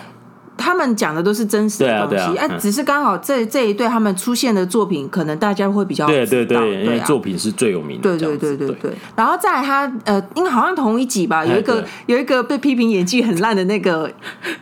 [0.57, 8.91] 他们讲的都是真实的东西，哎，只是刚好这这一对他们出现的作品，可能大家会比较对对对，因为作品是最有名的，对对对对对。
[9.15, 14.11] 然后在他呃，因为好像同一集吧，有一个有一个被批评演技很烂的那个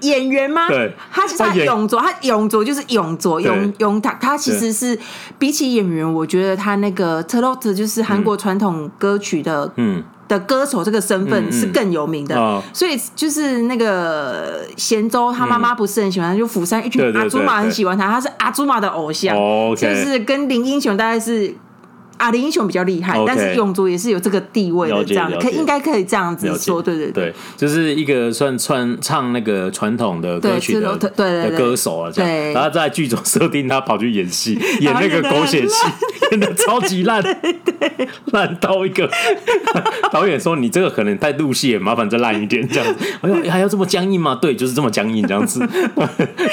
[0.01, 0.67] 演员吗？
[0.67, 4.97] 对，他是他永卓，他永卓就是永卓永永他，他其实是
[5.37, 10.03] 比起演员，我觉得他那个特洛特就是韩国传统歌曲的嗯。
[10.33, 19.35] 的歌手这个身份是更有名的，所以就是那个贤州他妈妈不是很喜欢他，就釜山一群阿祖玛很喜欢他，他是阿祖玛的偶像，
[19.75, 21.53] 就是跟林英雄大概是
[22.17, 35.85] 阿里英雄比较厉害，但是永卓也是有这个地位的，这样可应该可以这样子说，对对对，就是一个算串唱那个传统的歌曲的的歌手啊，这样，然后在剧中设定他跑去演戏， 演那个狗血戏，
[36.31, 37.23] 演的超级烂，
[38.31, 39.09] 烂到一个
[40.11, 42.67] 导演说，你这个可能太入戏，麻烦再烂一点。
[42.67, 44.37] 这样子，哎呦还要这么僵硬吗？
[44.41, 45.59] 对，就是这么僵硬这样子，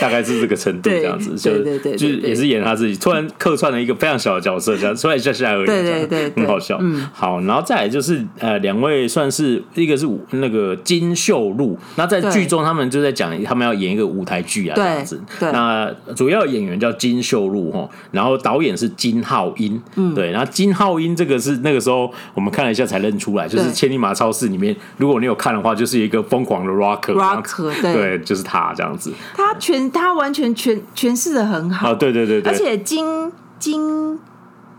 [0.01, 6.79] 大概是这个程度这样子，就就也是演他自己，突然客串了一个非常小的角色，这样突然一下下而已，对对对，很好笑。
[6.81, 34.19] 嗯，好，然后再来就是呃，两位算是一个是那个金秀露，那在剧中他们就在讲他们要演一个舞台剧啊这样子，那主要演员叫金秀露哈，然后导演是金浩英，嗯，对，然后金浩英这个是那个时候我们看了一下才认出来，就是《千里马超市》里面，如果你有看的话，就是一个疯狂的 rocker，rocker，对，就是他这样子，他全他完全全诠释的很好，对对对对，而且金金。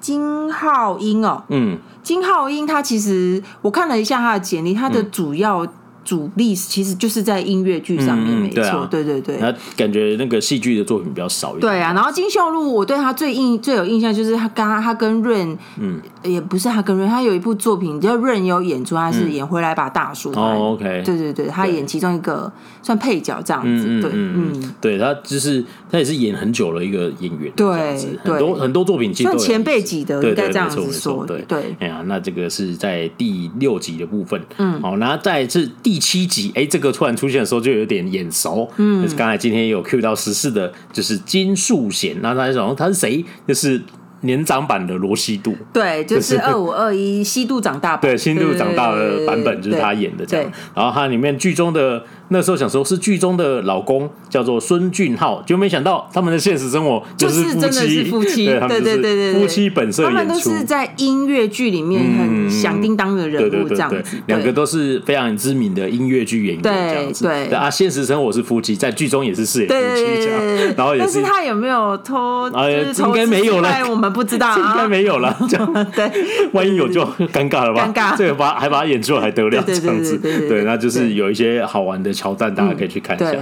[0.02, 5.66] 金浩英哦，嗯，金浩英他其实我看了一下他的简历，他的主要。
[6.04, 9.38] 主力其实就是在音乐剧上面，没错，对对对。
[9.38, 11.62] 他感觉那个戏剧的作品比较少一点。
[11.62, 20.32] 对啊，然后金秀露，我对他最印最有印象就是他刚刚他跟润，嗯，也不是他跟润，他有一部作品叫润有演出，他是演《回来吧大叔》。
[20.40, 24.02] 哦，OK，对对对，他演其中一个算配角这样子。
[24.02, 31.26] 对，嗯，对他就是他也是演很久了一个演员，对，很多很多作品其实算前辈级的，应该这样子说。
[31.28, 36.01] 对对，哎呀，那这个是在第六集的部分，嗯，好，然后再是第。
[36.02, 38.68] 第七集，哎，这个突然出现的时候就有点眼熟。
[38.78, 42.18] 嗯，就是刚才今天有 cue 到十四的，就是金素贤。
[42.24, 43.24] 那他说他是谁？
[43.48, 43.80] 就是
[44.22, 45.56] 年长版的罗西度。
[45.72, 48.02] 对， 就是二五二一西度长大版。
[48.02, 50.52] 对，西度长大的版本就是他演的这样。
[50.76, 52.04] 然后他里面剧中的。
[52.34, 60.18] 那时候想说，是剧中的老公叫做孙俊浩，就没想到他们的现实生活就是夫妻，夫妻， 对对对对，夫妻本色演出。
[60.18, 64.18] 他们都是在音乐剧里面很响叮当的人物，这样子。
[64.28, 67.26] 两个都是非常知名的音乐剧演员，这样子。
[67.26, 70.74] 对啊，现实生活是夫妻，在剧中也是饰演夫妻这样。
[70.78, 72.50] 然后也是，但是他有没有偷？
[72.54, 75.36] 哎，应该没有了，我们不知道，应该没有了。
[75.50, 76.10] 这 样对，
[76.54, 77.04] 万一有就
[77.34, 77.86] 尴尬了吧？
[77.88, 79.62] 尴尬，这个把还把他演出来还得了？
[79.66, 83.02] 这样子，对，那就是有一些好玩的桥段，大家可以去。
[83.02, 83.34] 看一下，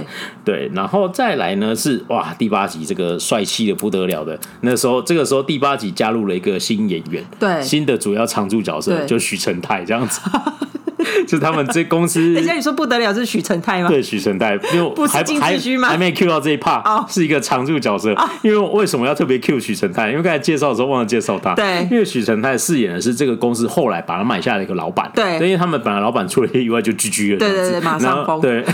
[0.42, 10.22] 对，然后再来呢是哇，第八集这个帅气的不得了的，那时候这个时候第八集加入了一个新演员，对，新的主要常驻角色就许成泰这样子。
[11.26, 13.88] 就是他们这公司， 等一下你说不得了是许成泰吗？
[13.88, 18.14] 对，许成泰，因为不还还还没 Q 到这一 part，是一个常驻角色。
[18.42, 20.10] 因为为什么要特别 Q 许成泰？
[20.10, 21.54] 因为刚才介绍的时候忘了介绍他。
[21.54, 25.10] 对，因为许成泰饰演的是这个公司后来把他买下的一个老板。
[25.14, 27.38] 对，因为他们本来老板出了意外就 GG 了。
[27.38, 28.40] 对对对，马上疯。
[28.40, 28.64] 对，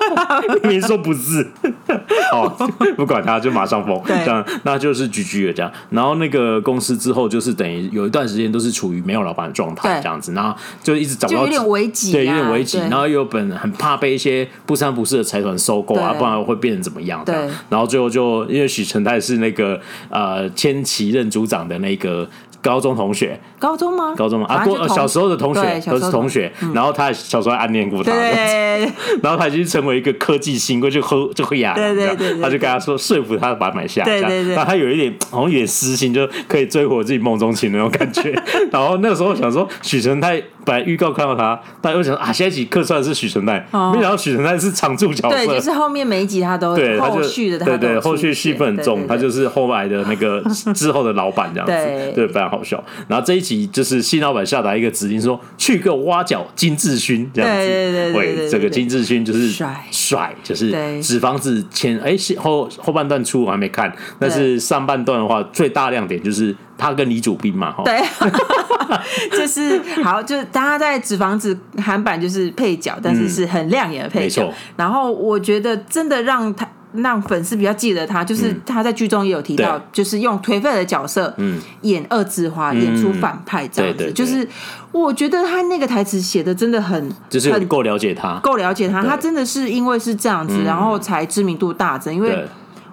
[0.62, 1.46] 明明说不是，
[2.32, 2.48] 哦，
[2.96, 4.00] 不管他，就马上疯。
[4.06, 5.52] 这样，那就是 GG 了。
[5.52, 11.69] 这样，然后那个公司之后就是等于有一段时间都是处于没有老板的状态，这样子，然后就一直找不到。
[11.70, 17.24] 危急，对，有点危急，然后又本很怕被一些不三不四的财团收购啊，不然会变成怎么样？
[17.24, 17.34] 对，
[17.68, 22.28] 然后最后就因为许承泰是那个呃千奇任组长的那个。
[22.62, 24.12] 高中同学，高中吗？
[24.14, 24.46] 高中吗？
[24.46, 28.12] 啊，过小时候的同学都是同学，然后他小时候还暗恋过他，
[29.22, 38.30] 然后他已经成为一个科技新贵，就喝就喝哑，对对对，他就跟他说说服他把他买下，对对对，然后他有一点好像有点私心，就可以追回自己梦中情那种感觉。
[38.70, 50.42] 然后那个时候想说许承泰，本来预告看到他，大家又想啊，下一集客串是许成泰，没想到许成奈是常驻角色，对，就是后面每一集他都对后续的，对对，后续戏份很重，他就是后来的那个
[50.74, 52.50] 之后的老板这样子，对，非常。
[52.50, 57.56] 好笑，然后这一集就是新老板下达一个指令，说去个挖角金志勋这样子。
[57.56, 59.86] 对对对，对，对，这个金志勋就是帅。
[59.92, 68.00] 帅，就是纸房子前哎后后半段出我还没看，但是上半段的话最大亮点就是他跟李主斌嘛，哈，对，
[69.38, 74.52] 就是好，就大家在纸房子韩版就是配角，但是是很亮眼的配角。
[74.76, 76.66] 然后我觉得真的让他。
[76.92, 81.32] 让粉丝比较记得他，就是他在剧中也有提到，就是用颓废的角色
[81.82, 84.10] 演二之花，演出反派这样子。
[84.12, 84.44] 就是
[84.90, 89.04] 我觉得他那个台词写的真的很，就是够了解他，够了解他。
[89.04, 92.12] 他真的是因为是这样子，然后才知名度大增。
[92.12, 92.44] 因为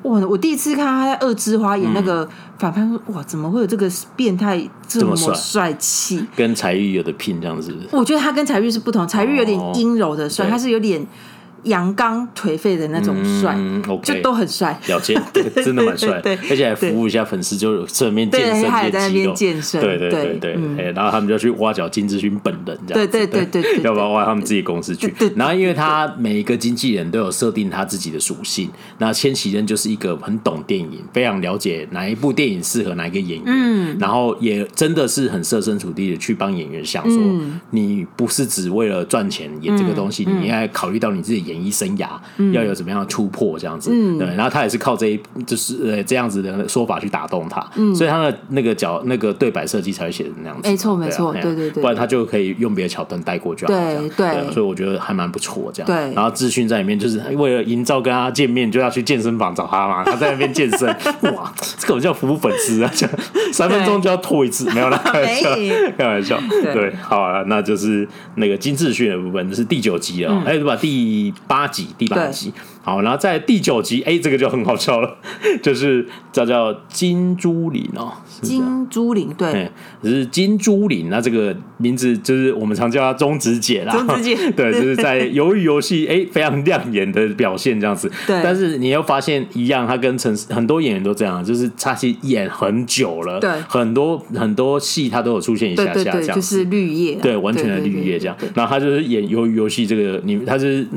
[0.02, 2.28] 我我第一次看他在二之花演那个
[2.58, 2.82] 反派，
[3.14, 6.26] 哇，怎么会有这个变态这么帅气？
[6.36, 7.76] 跟才玉有的拼这样子。
[7.91, 11.06] 我觉得他跟才玉是不同，才玉有点阴柔的帅，他是有点。
[11.68, 15.20] 阳刚颓废的那种帅，嗯 okay, 就都很帅，了解，
[15.63, 16.38] 真的蛮帅，对。
[16.49, 23.45] 而且还服务一下粉丝，就顺便健身练肌肉，对对对对，哎然后他们就去挖角金志勋本人，这样，对对对。
[23.47, 25.13] 对，要不要挖他们自己公司去？
[25.36, 33.97] 然后因为他每一个经纪人都有设定他自己的属性，那千禧人就是一个很懂电影，非常了解哪一部电影适合哪一个演员，嗯。
[33.99, 37.20] 然后也真的是很设身处地的去帮演员想说，
[37.72, 42.08] 你不是只为了赚钱演这个东西，你应该考虑到你自己演艺生涯
[42.53, 47.60] 要有怎么样的突破这样子，对，然后他也是靠这一就是呃这样子的说法去打动他，
[47.95, 60.88] 所以他的那个角那个对白设计才会写成那样子，没错没错，对对对，不然他就可以用别的桥段带过去好，对对，所以我觉得还蛮不错这样，对，然后智勋在里面就是为了营造跟他见面就要去健身房找他嘛，他在那边健身，
[61.36, 63.16] 哇，这个叫服务粉丝啊，这样。
[63.51, 65.49] 三分钟就要脱一次，没有啦，开玩笑，
[65.97, 66.39] 开玩笑，
[66.74, 70.76] 对，好啊，那就是那个金智勋的部分是第九集了，哎，对吧？
[70.76, 72.54] 第八集，第八集。
[72.88, 75.18] 好，然后在第九集，哎，这个就很好笑了，
[75.62, 79.70] 就是叫叫金珠林哦，金珠林，对，
[80.02, 88.40] 是金珠林，那这个名字就是我们常叫她中子姐啦，中子姐， 对，就是在鱿鱼游戏，哎，非常亮眼的表现这样子，对。
[88.42, 98.38] 但是你又发现一样，他跟陈很多演员都这样，就是他其实演很久了，对，很多很多戏他都有出现一下下这样，就是绿叶，对，完全的绿叶这样。
[98.56, 100.88] 然后他就是演鱿鱼游戏这个，你他是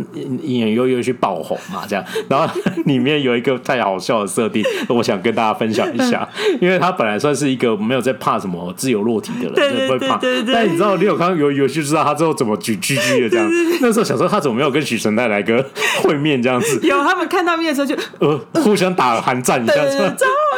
[0.44, 1.79] 演鱿鱼游戏爆红嘛。
[1.88, 2.52] 这样，然后
[2.86, 6.28] 里面有一个太好笑的设定，我想跟大家分享一下。
[6.60, 10.18] 因为他本来算是一个没有在怕什么自由落体的人，对不会怕。
[10.52, 13.48] 但你知道，李永康有有就知道他之后怎么举 GG 的这样。
[13.80, 15.64] 那时候小时候他怎么没有跟许承泰来个
[16.02, 16.80] 会面这样子？
[16.82, 19.74] 有，他们看到面的时候就呃互相打寒战一下，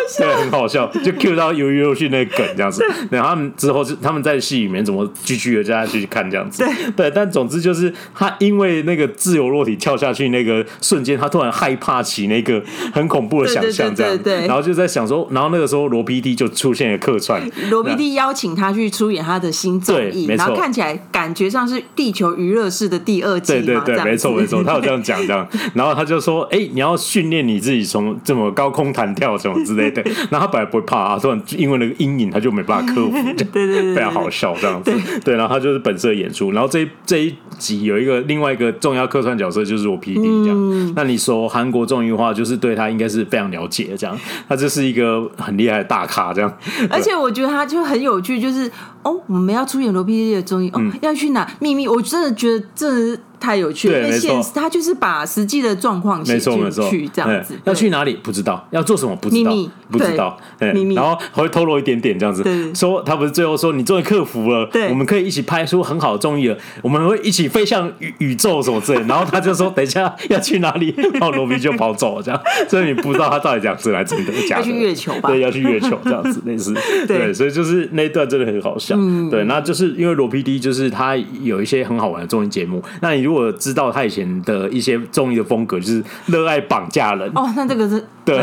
[0.09, 2.85] 笑，对，很好笑，就 Q 到鱿鱼游戏那个梗这样子。
[3.11, 6.65] 然后他们之后就他们在戏里面怎么 GG 的，叫他去看这样子。
[6.97, 11.13] 对，但总之就是他因为那个自由落体跳下去那个瞬间。
[11.23, 12.61] 他突然害怕起那个
[12.93, 17.41] 很恐怖的想象，这样对，然后就在想说，然后那个时候罗 PD 就出现了客串，
[17.71, 34.93] 罗 PD 邀请他去出演他的新综艺，然后看起来感觉上是地球娱乐室的第二季，对对对，没错没错，他有这样讲这样， 然后他就说，哎，你要训练你自己从这么高空弹跳什么之类的，然后他本来不会怕啊，突然因为那个阴影，他就没办法克服， 对对对，非常好笑这样子，
[35.25, 44.19] 对，然后他就是本色演出，然后这这一集有一个另外一个重要客串角色就是我 PD 这样，那你说韩国综艺话就是对他应该是非常了解的，这样，
[44.49, 46.53] 他这是一个很厉害的大咖，这样。
[46.91, 48.71] 而且我觉得他就很有趣，就是
[49.03, 51.87] 哦，我们要出演罗 PD 的综艺，哦，要去哪秘密？
[51.89, 53.19] 我真的觉得这。
[53.43, 57.59] 太有趣了，因为现实他就是把实际的状况写进去，这样子。
[57.65, 59.53] 要去哪里不知道，要做什么不知道，
[59.91, 60.39] 不知道，
[60.73, 60.95] 秘密。
[60.95, 69.01] 然后还会透露一点点这样子，说他不是最后说你终于克服了，我们可以一起拍出很好的综艺了，我们会一起飞向宇宇宙什么之类。
[69.09, 72.41] 然后他就说等一下要去哪里， 然后罗宾就跑走了，这样。
[72.69, 74.15] 所以你不知道他到底讲真还是
[74.47, 74.63] 假的。
[74.63, 75.31] 要去月球吧？
[75.31, 76.73] 对，要去月球这样子类似。
[77.09, 78.92] 对，所以就是那一段真的很好笑。
[79.31, 88.37] 对，那就是因为罗 PD 就是他有一些很好玩的综艺节目，那你如果知道他以前的一些综艺的风格，就是热爱绑架人哦，那这个是对，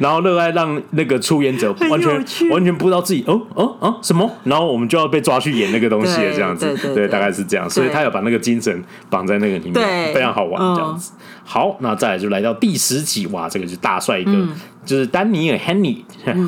[0.00, 11.12] 然后热爱让那个出演者完全完全不知道自己哦哦哦什么，然后我们就要被抓去演那个东西了，这样子，对，大概是这样，所以他有把那个精神绑在那个里面，非常好玩这样子。
[11.44, 14.32] 好，那再来就来到第十集，哇，这个是大帅哥，
[14.84, 16.04] 就是丹尼尔·汉尼，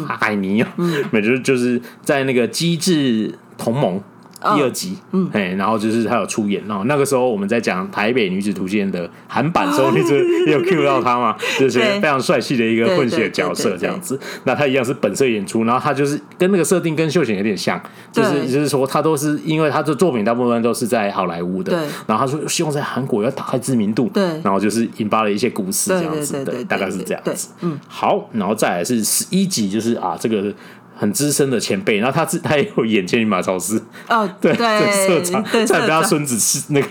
[0.08, 0.68] 海尼啊，
[1.12, 4.00] 也就是就是在那个机智同盟。
[4.40, 9.98] 第二集，嗯，哎，然后就是他有出演，然后那个时候我们在讲《台北女子图鉴》的韩版时候， 你
[10.46, 14.16] 也有 cue 到他嘛，就是非常帅气的一个混血角色这样子。
[14.44, 17.82] 那他一样是本色演出，然后他就是跟那个设定跟秀贤有点像，
[18.12, 21.72] 就是就是说他都是因为他的作品大部分都是在好莱坞的，
[22.06, 27.48] 然后他说希望在韩国要打开知名度，对，然后就是引发了一些故事这样子，对，大概是这样子。
[27.62, 30.54] 嗯，好，然后再来是十一集，就是啊这个。
[31.00, 33.78] 很资深的前辈，然后他自他也有演《千里马超市》
[34.08, 36.88] 哦，对 对，社长再被他孙子吃那个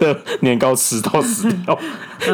[0.00, 1.78] 的年糕吃到死掉。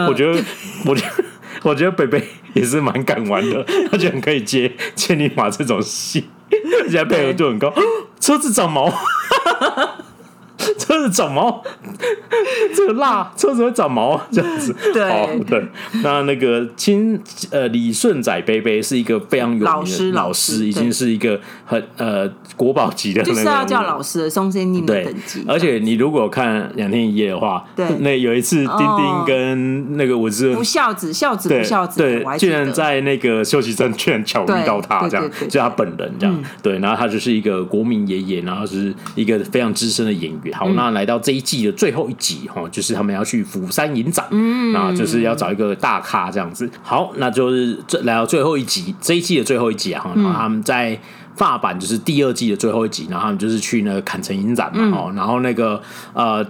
[0.09, 0.41] 我觉得，
[0.87, 1.25] 我觉得，
[1.65, 2.23] 我觉得北北
[2.55, 6.29] 也是蛮敢玩的，他居然可以接《千里马》这种戏，
[6.85, 7.75] 而且配合度很高，
[8.21, 8.93] 车子长毛。
[10.79, 11.63] 车子长毛，
[12.75, 13.33] 这个蜡？
[13.37, 14.75] 车子会长毛这样子。
[14.93, 15.27] 对。
[15.47, 15.65] 对，
[16.03, 25.45] 那那个亲呃李顺仔杯杯是一个非常有名的老师，老师已经是一个很呃国宝级的，就是要叫老师的松仙妮的等级。
[25.47, 40.56] 而且你如果看两天一夜的话，对，那有一次丁丁跟那个我是不孝子，孝子不孝子，对，居然在那个休息站居然巧遇到他，这样就他本人这样，对，然后他就是一个国民爷爷，然后是一个非常资深的演员。
[40.57, 46.71] 好，那那来到这一季的最后一集哈，就是他们要去釜山影展，嗯，那就是要找一个大咖这样子。
[46.83, 50.99] 好，那就是这来到最后一集，这一季的最后一集啊，然后他们在
[51.35, 55.81] 发版就是第二季的最后一集，然后他们就是去那个坎城影展嘛，哦，然后那个
[56.13, 56.45] 呃。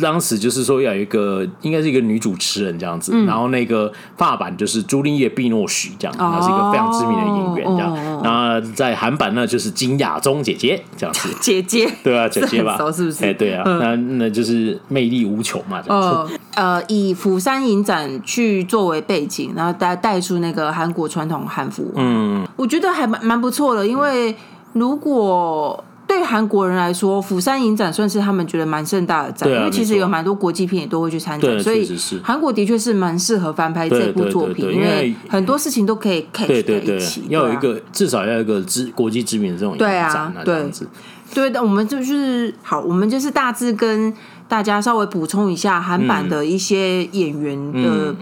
[0.00, 8.20] 当时就是说要有一个，应该是一个女主持人这样子，嗯、然后那个法版就是朱丽叶·碧诺许这样，她、哦、是一个非常知名的演员这样。
[8.22, 13.24] 那、哦、在韩版呢，就是金雅中姐姐这样子， 姐姐对啊，姐姐吧， 是不是？
[13.24, 15.82] 哎，对啊，嗯、那那就是魅力无穷嘛。
[15.82, 24.34] 这样子呃，呃，以釜山影展去作为背景，然后带带出那个韩国传统韩服，嗯，我觉得还蛮蛮不错的，因为
[24.72, 25.82] 如果。
[26.10, 31.88] 对韩国人来说，釜山影展算是他们觉得蛮盛大的展，啊、因为其实有蛮多国际片也都会去参展，所以
[32.20, 36.62] 韩国的确是蛮适合翻拍这部作品，因为很多事情都可以 catch 在一起。
[36.62, 40.88] 对对对，要有一个至少要有一个知国际知名的这种影展啊，这样子。
[41.32, 44.12] 对的，我们就是好，我们就是大致跟
[44.48, 48.16] 大家稍微补充一下韩版的一些演员的，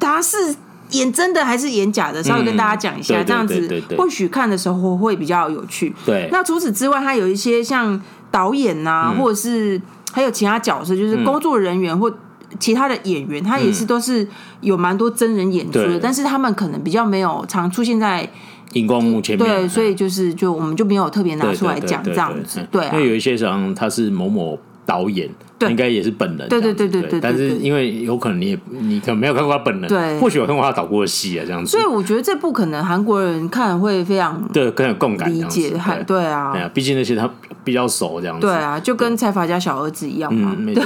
[0.00, 0.56] 他是。
[0.92, 2.22] 演真的还是演假的？
[2.22, 5.94] 稍微跟大家讲一下，这样子或许看的时候会比较有趣。
[6.06, 9.80] 对，那除此之外，它有一些像导演呐，或者是
[10.12, 12.12] 还有其他角色，就是工作人员或
[12.58, 14.26] 其他的演员，他也是都是
[14.60, 18.28] 有蛮多真人演出的，但是他们可能比较没有常出现在
[18.72, 19.46] 荧光幕前面。
[19.46, 22.66] 对，所以就是就我们就没有特别拿出来讲这样子。
[22.70, 24.58] 对，因为有一些像他是某某。
[24.88, 25.28] 导演
[25.60, 27.20] 应该也是本人，对对对对对。
[27.20, 31.70] 但是因为有可能你也你可能没有看过他本人，对，或许有看过他导过的戏啊，这样子。
[31.70, 35.68] 所以我觉得这部可能韩国人看会非常对，更有共感，理解，
[36.06, 37.28] 对啊，对啊，毕竟那些他
[37.62, 38.46] 比较熟，这样子。
[38.46, 40.82] 对啊，就跟财阀家小儿子一样嘛，没错。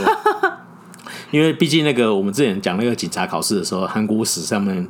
[1.31, 4.85] 因为毕竟那个我们之前讲那个警察考试的时候，韩国史上面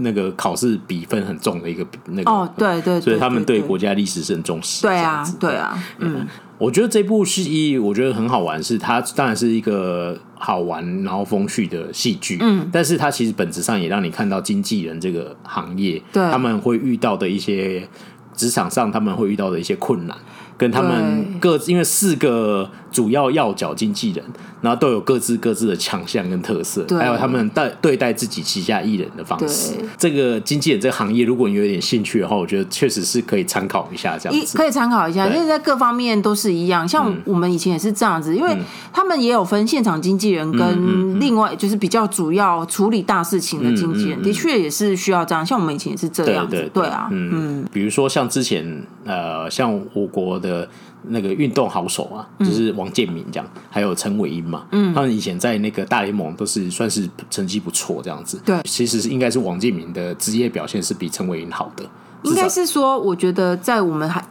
[0.00, 4.82] 那个考试比分很重的一个那个哦，对对，所以他们对国家历史是很重视。
[4.82, 6.26] 对啊，对啊，嗯。
[6.58, 17.88] 我觉得这部戏，我觉得很好玩，是它当然是一个好玩然后风趣的戏剧，嗯，但是它其实本质上也让你看到经纪人这个行业，对，他们会遇到的一些
[18.34, 20.16] 职场上他们会遇到的一些困难。
[20.56, 24.24] 跟他们各自，因为四个主要要角经纪人，
[24.60, 29.74] 然后都有各自各自的强项跟特色，还有他们待对待自己旗下艺人的方式。
[29.96, 34.56] 这个经纪人这个行业，如果你有点兴趣的话，我觉得确实是可以参考一下这样子。
[34.56, 36.88] 可以参考一下，因为在各方面都是一样。
[36.88, 38.56] 像我们以前也是这样子，因为
[38.92, 45.44] 他们也有分现场经纪人跟另外就是比较主要处理大事情的经纪人，的确也是需要这样。
[45.44, 50.68] 像我们以前也是这样子，对啊，嗯，比如说像之前呃，像我国的。
[51.04, 58.40] 的那个运动好手啊，就是王建民这样，还有陈伟英嘛，嗯，他们以前在那个大联盟都是算是成绩不错这样子。
[58.44, 61.84] 对，其实是应该是王建民的职业表现是比陈伟英好的。
[62.22, 64.24] 应该是说，我觉得在我们还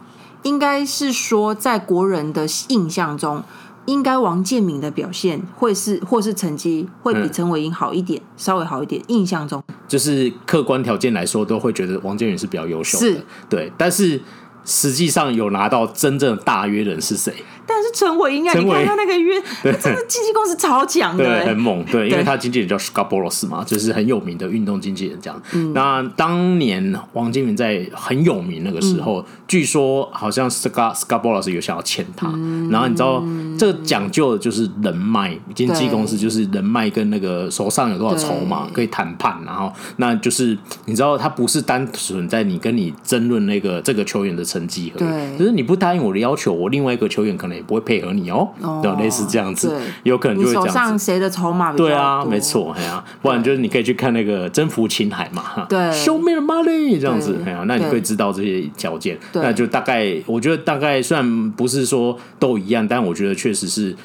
[0.43, 3.41] 应该是说，在国人的印象中，
[3.85, 9.01] 应该王建民的表现会是或是成绩会比陈伟英好一点，稍微好一点。
[9.07, 14.21] 印象中，就是客观条件来说，都会觉得王建民是比较优秀的，对，但是。
[14.67, 17.33] 实际上有拿到真正的大约人是谁？
[17.67, 25.41] 但是陈伟应该，你看他那个约， 他真的经纪公司超强的，对，很猛，对，因为他经纪人叫 Scarboroughs 嘛，就是很有名的运动经纪人这样。
[25.73, 32.27] 那当年王金明在很有名那个时候，据说好像 Scar Scarboroughs 有想要签他，
[32.71, 33.21] 然后你知道
[33.59, 47.56] 这个讲究的就是人脉，经纪公司就是人脉跟那个手上有多少筹码可以谈判，然后那就是你知道他不是单纯在你跟你争论那个这个球员的成绩，对，就是你不答应我的要求，我另外一个球员可能。
[47.57, 48.47] 也不会配合你哦，
[48.81, 50.69] 对，类似这样子，有可能就会这样子。
[50.69, 51.73] 手上谁的筹码？
[51.73, 63.95] 对啊，没错，哎呀，不然就是你可以去看那个征服青海嘛，哈，对，Show me the money 这样子，哎呀，那你会知道这些条件，那就大概，我觉得大概虽然不是说都一样，但我觉得确实是，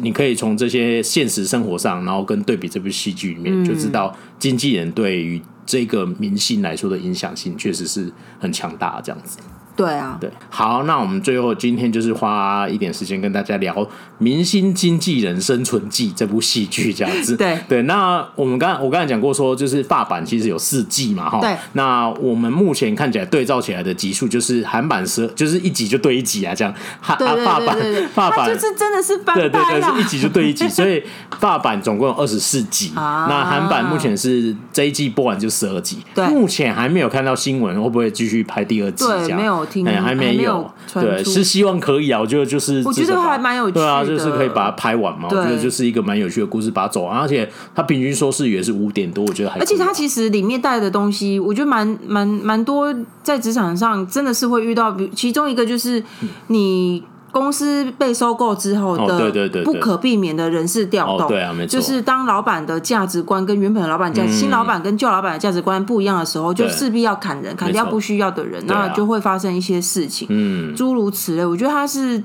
[0.00, 9.38] 你可以从这些现实生活上，然后跟对比这部戏剧里面，就知道经纪人对于这个明星来说的影响性确实是很强大，这样子。
[9.76, 13.74] 对啊，对，好，那我们最后今天就是花一点时间跟大家聊
[14.18, 17.36] 《明星经纪人生存记》这部戏剧，这样子。
[17.36, 21.40] 对对，那我们刚我刚才讲过说，就是法版其实有四季嘛，哈。
[21.40, 21.56] 对。
[21.72, 26.72] 那我们目前看起来对照起来的集数，就是韩版是就是一集就对一集啊，这样。
[27.00, 27.76] 哈，法版
[28.14, 31.02] 法版就是真的是翻对对对，是一集就对一集， 所以
[31.40, 32.92] 法版总共有二十四集。
[32.94, 33.26] 啊。
[33.28, 35.98] 那韩版目前是这一季播完就十二集。
[36.14, 36.24] 对。
[36.28, 39.04] 目前还没有看到新闻，会不会继续拍第二季？
[39.04, 39.63] 对，没有。
[39.86, 42.20] 哎，还没有，对，是希望可以啊。
[42.20, 45.28] 我觉得就是，我觉得还蛮有趣的，对啊，就是可以把它拍完嘛。
[45.30, 49.58] 我觉得就是一个蛮有趣的故事，把它走完，而且它平均收视也是五点多，我觉得还。
[49.60, 54.90] 而且它其实里面带的东西，我觉得蛮蛮蛮多，在职场上真的是会遇到。
[54.92, 56.02] 比其中一个就是
[56.46, 57.02] 你
[57.34, 59.30] 公司被收购之后的
[59.64, 71.44] 不可避免的人事调动，对啊，没错，就是当老板的价值观跟原本的老板价、新老板跟旧老板的价值观不一样的时候，就势必要砍人，砍掉不需要的人，那就会发生一些事情，嗯，诸如此类。
[71.44, 72.22] 我觉得他是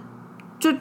[0.59, 0.71] 就。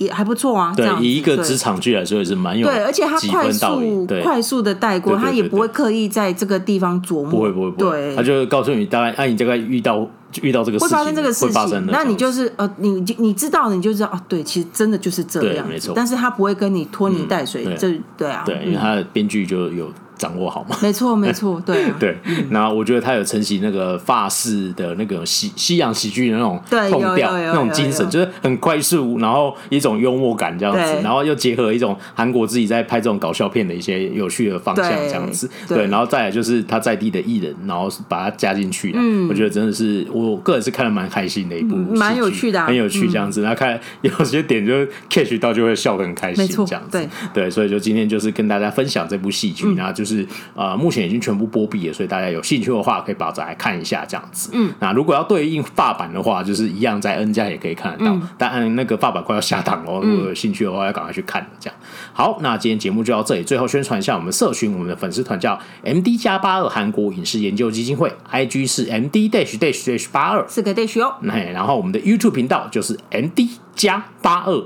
[0.00, 10.08] 也还不错啊，对，以一个职场剧来说也是蛮有，对，而且他快速快速的带过，他也不会刻意在这个地方琢磨，不会不会，不会，他就告诉你大概，哎，你大概遇到
[10.40, 19.92] 遇到这个事情，会发生这个事情，那你就是呃，你你知道，你就知道啊，对，其实真的就是这样，没错，但是他不会跟你拖泥带水，这对啊，对，因为他的编剧就有。
[20.20, 20.76] 掌握好吗？
[20.82, 22.18] 没错，没错，对、啊、 对。
[22.50, 35.48] 那我觉得他有承袭那个法式的那个西西洋喜剧的那种 tone 调，那种精神，就是很快速，然后一种幽默感这样子，然后又结合一种韩国自己在拍这种搞笑片的一些有趣的方向这样子。
[35.66, 38.92] 对，对然后再来就是他在地的艺人，然后把他加进去。
[38.94, 43.40] 嗯，我觉得真的是我个人是看的蛮开心的一部，蛮有趣的、啊，很有趣这样子。
[43.40, 44.74] 然后看有些点就
[45.08, 46.98] catch 到，就会笑得很开心，这样子。
[46.98, 50.09] 对对，所以就今天就是跟大家分享这部戏剧，然后就是
[50.54, 50.90] 啊目。
[50.90, 54.50] 目前已经全部播毕了，所以大家有兴趣的话，可以把它来看一下这样子。
[54.52, 60.00] 嗯，那如果要对应法版的话，就是一样在 N 家也可以看得到，嗯、但那个法版快要下档哦。
[60.02, 61.46] 如果有兴趣的话，要赶快去看。
[61.60, 61.78] 这样
[62.12, 63.44] 好，那今天节目就到这里。
[63.44, 71.14] 最后宣传一下我们社群，我们的粉丝团叫 M D 加八二韩国影视研究基金会，I G 是 M D dash dash dash 八二四个 dash 哦。
[71.22, 74.60] 然后我们的 YouTube 频道就是 M D 加八二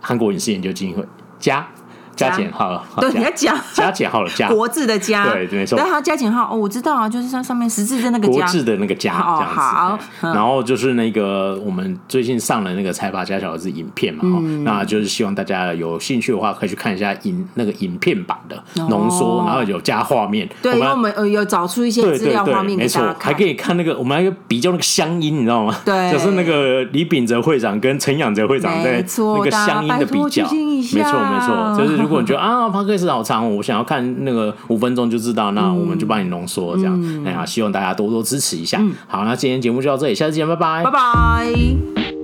[0.00, 1.04] 韩国影视研究基金会
[1.38, 1.68] 加。
[2.16, 5.76] 加减号了， 对，你要加加减号了，加 国字的加，对，没错。
[5.78, 9.60] 但它加减号哦，我知道啊，就是上上面十字的那个国字的那个加，这样子。
[9.60, 9.98] 好，
[10.32, 14.24] 然后就是那个我们最近上了那个财阀家小儿子影片嘛，
[14.64, 20.48] 那就是希望大家有兴趣的话，可以去看一下影那个影片版的浓缩，然后有加画面。
[20.62, 25.74] 对，因为我们呃有找出一些资料画面，没错，还可以看那个我们还比较那个乡音，你知道吗？
[25.84, 32.72] 对， 就是那个李秉哲会长跟陈养哲会长在那个乡音的比较，没错没错，就是如果你觉得啊。
[32.86, 37.24] 这是好长，我想要看那个五分钟就知道，那我们就帮你浓缩这样。
[37.24, 38.80] 哎呀，希望大家多多支持一下。
[39.08, 42.15] 好，那今天节目就到这里，下次见，拜拜，拜拜。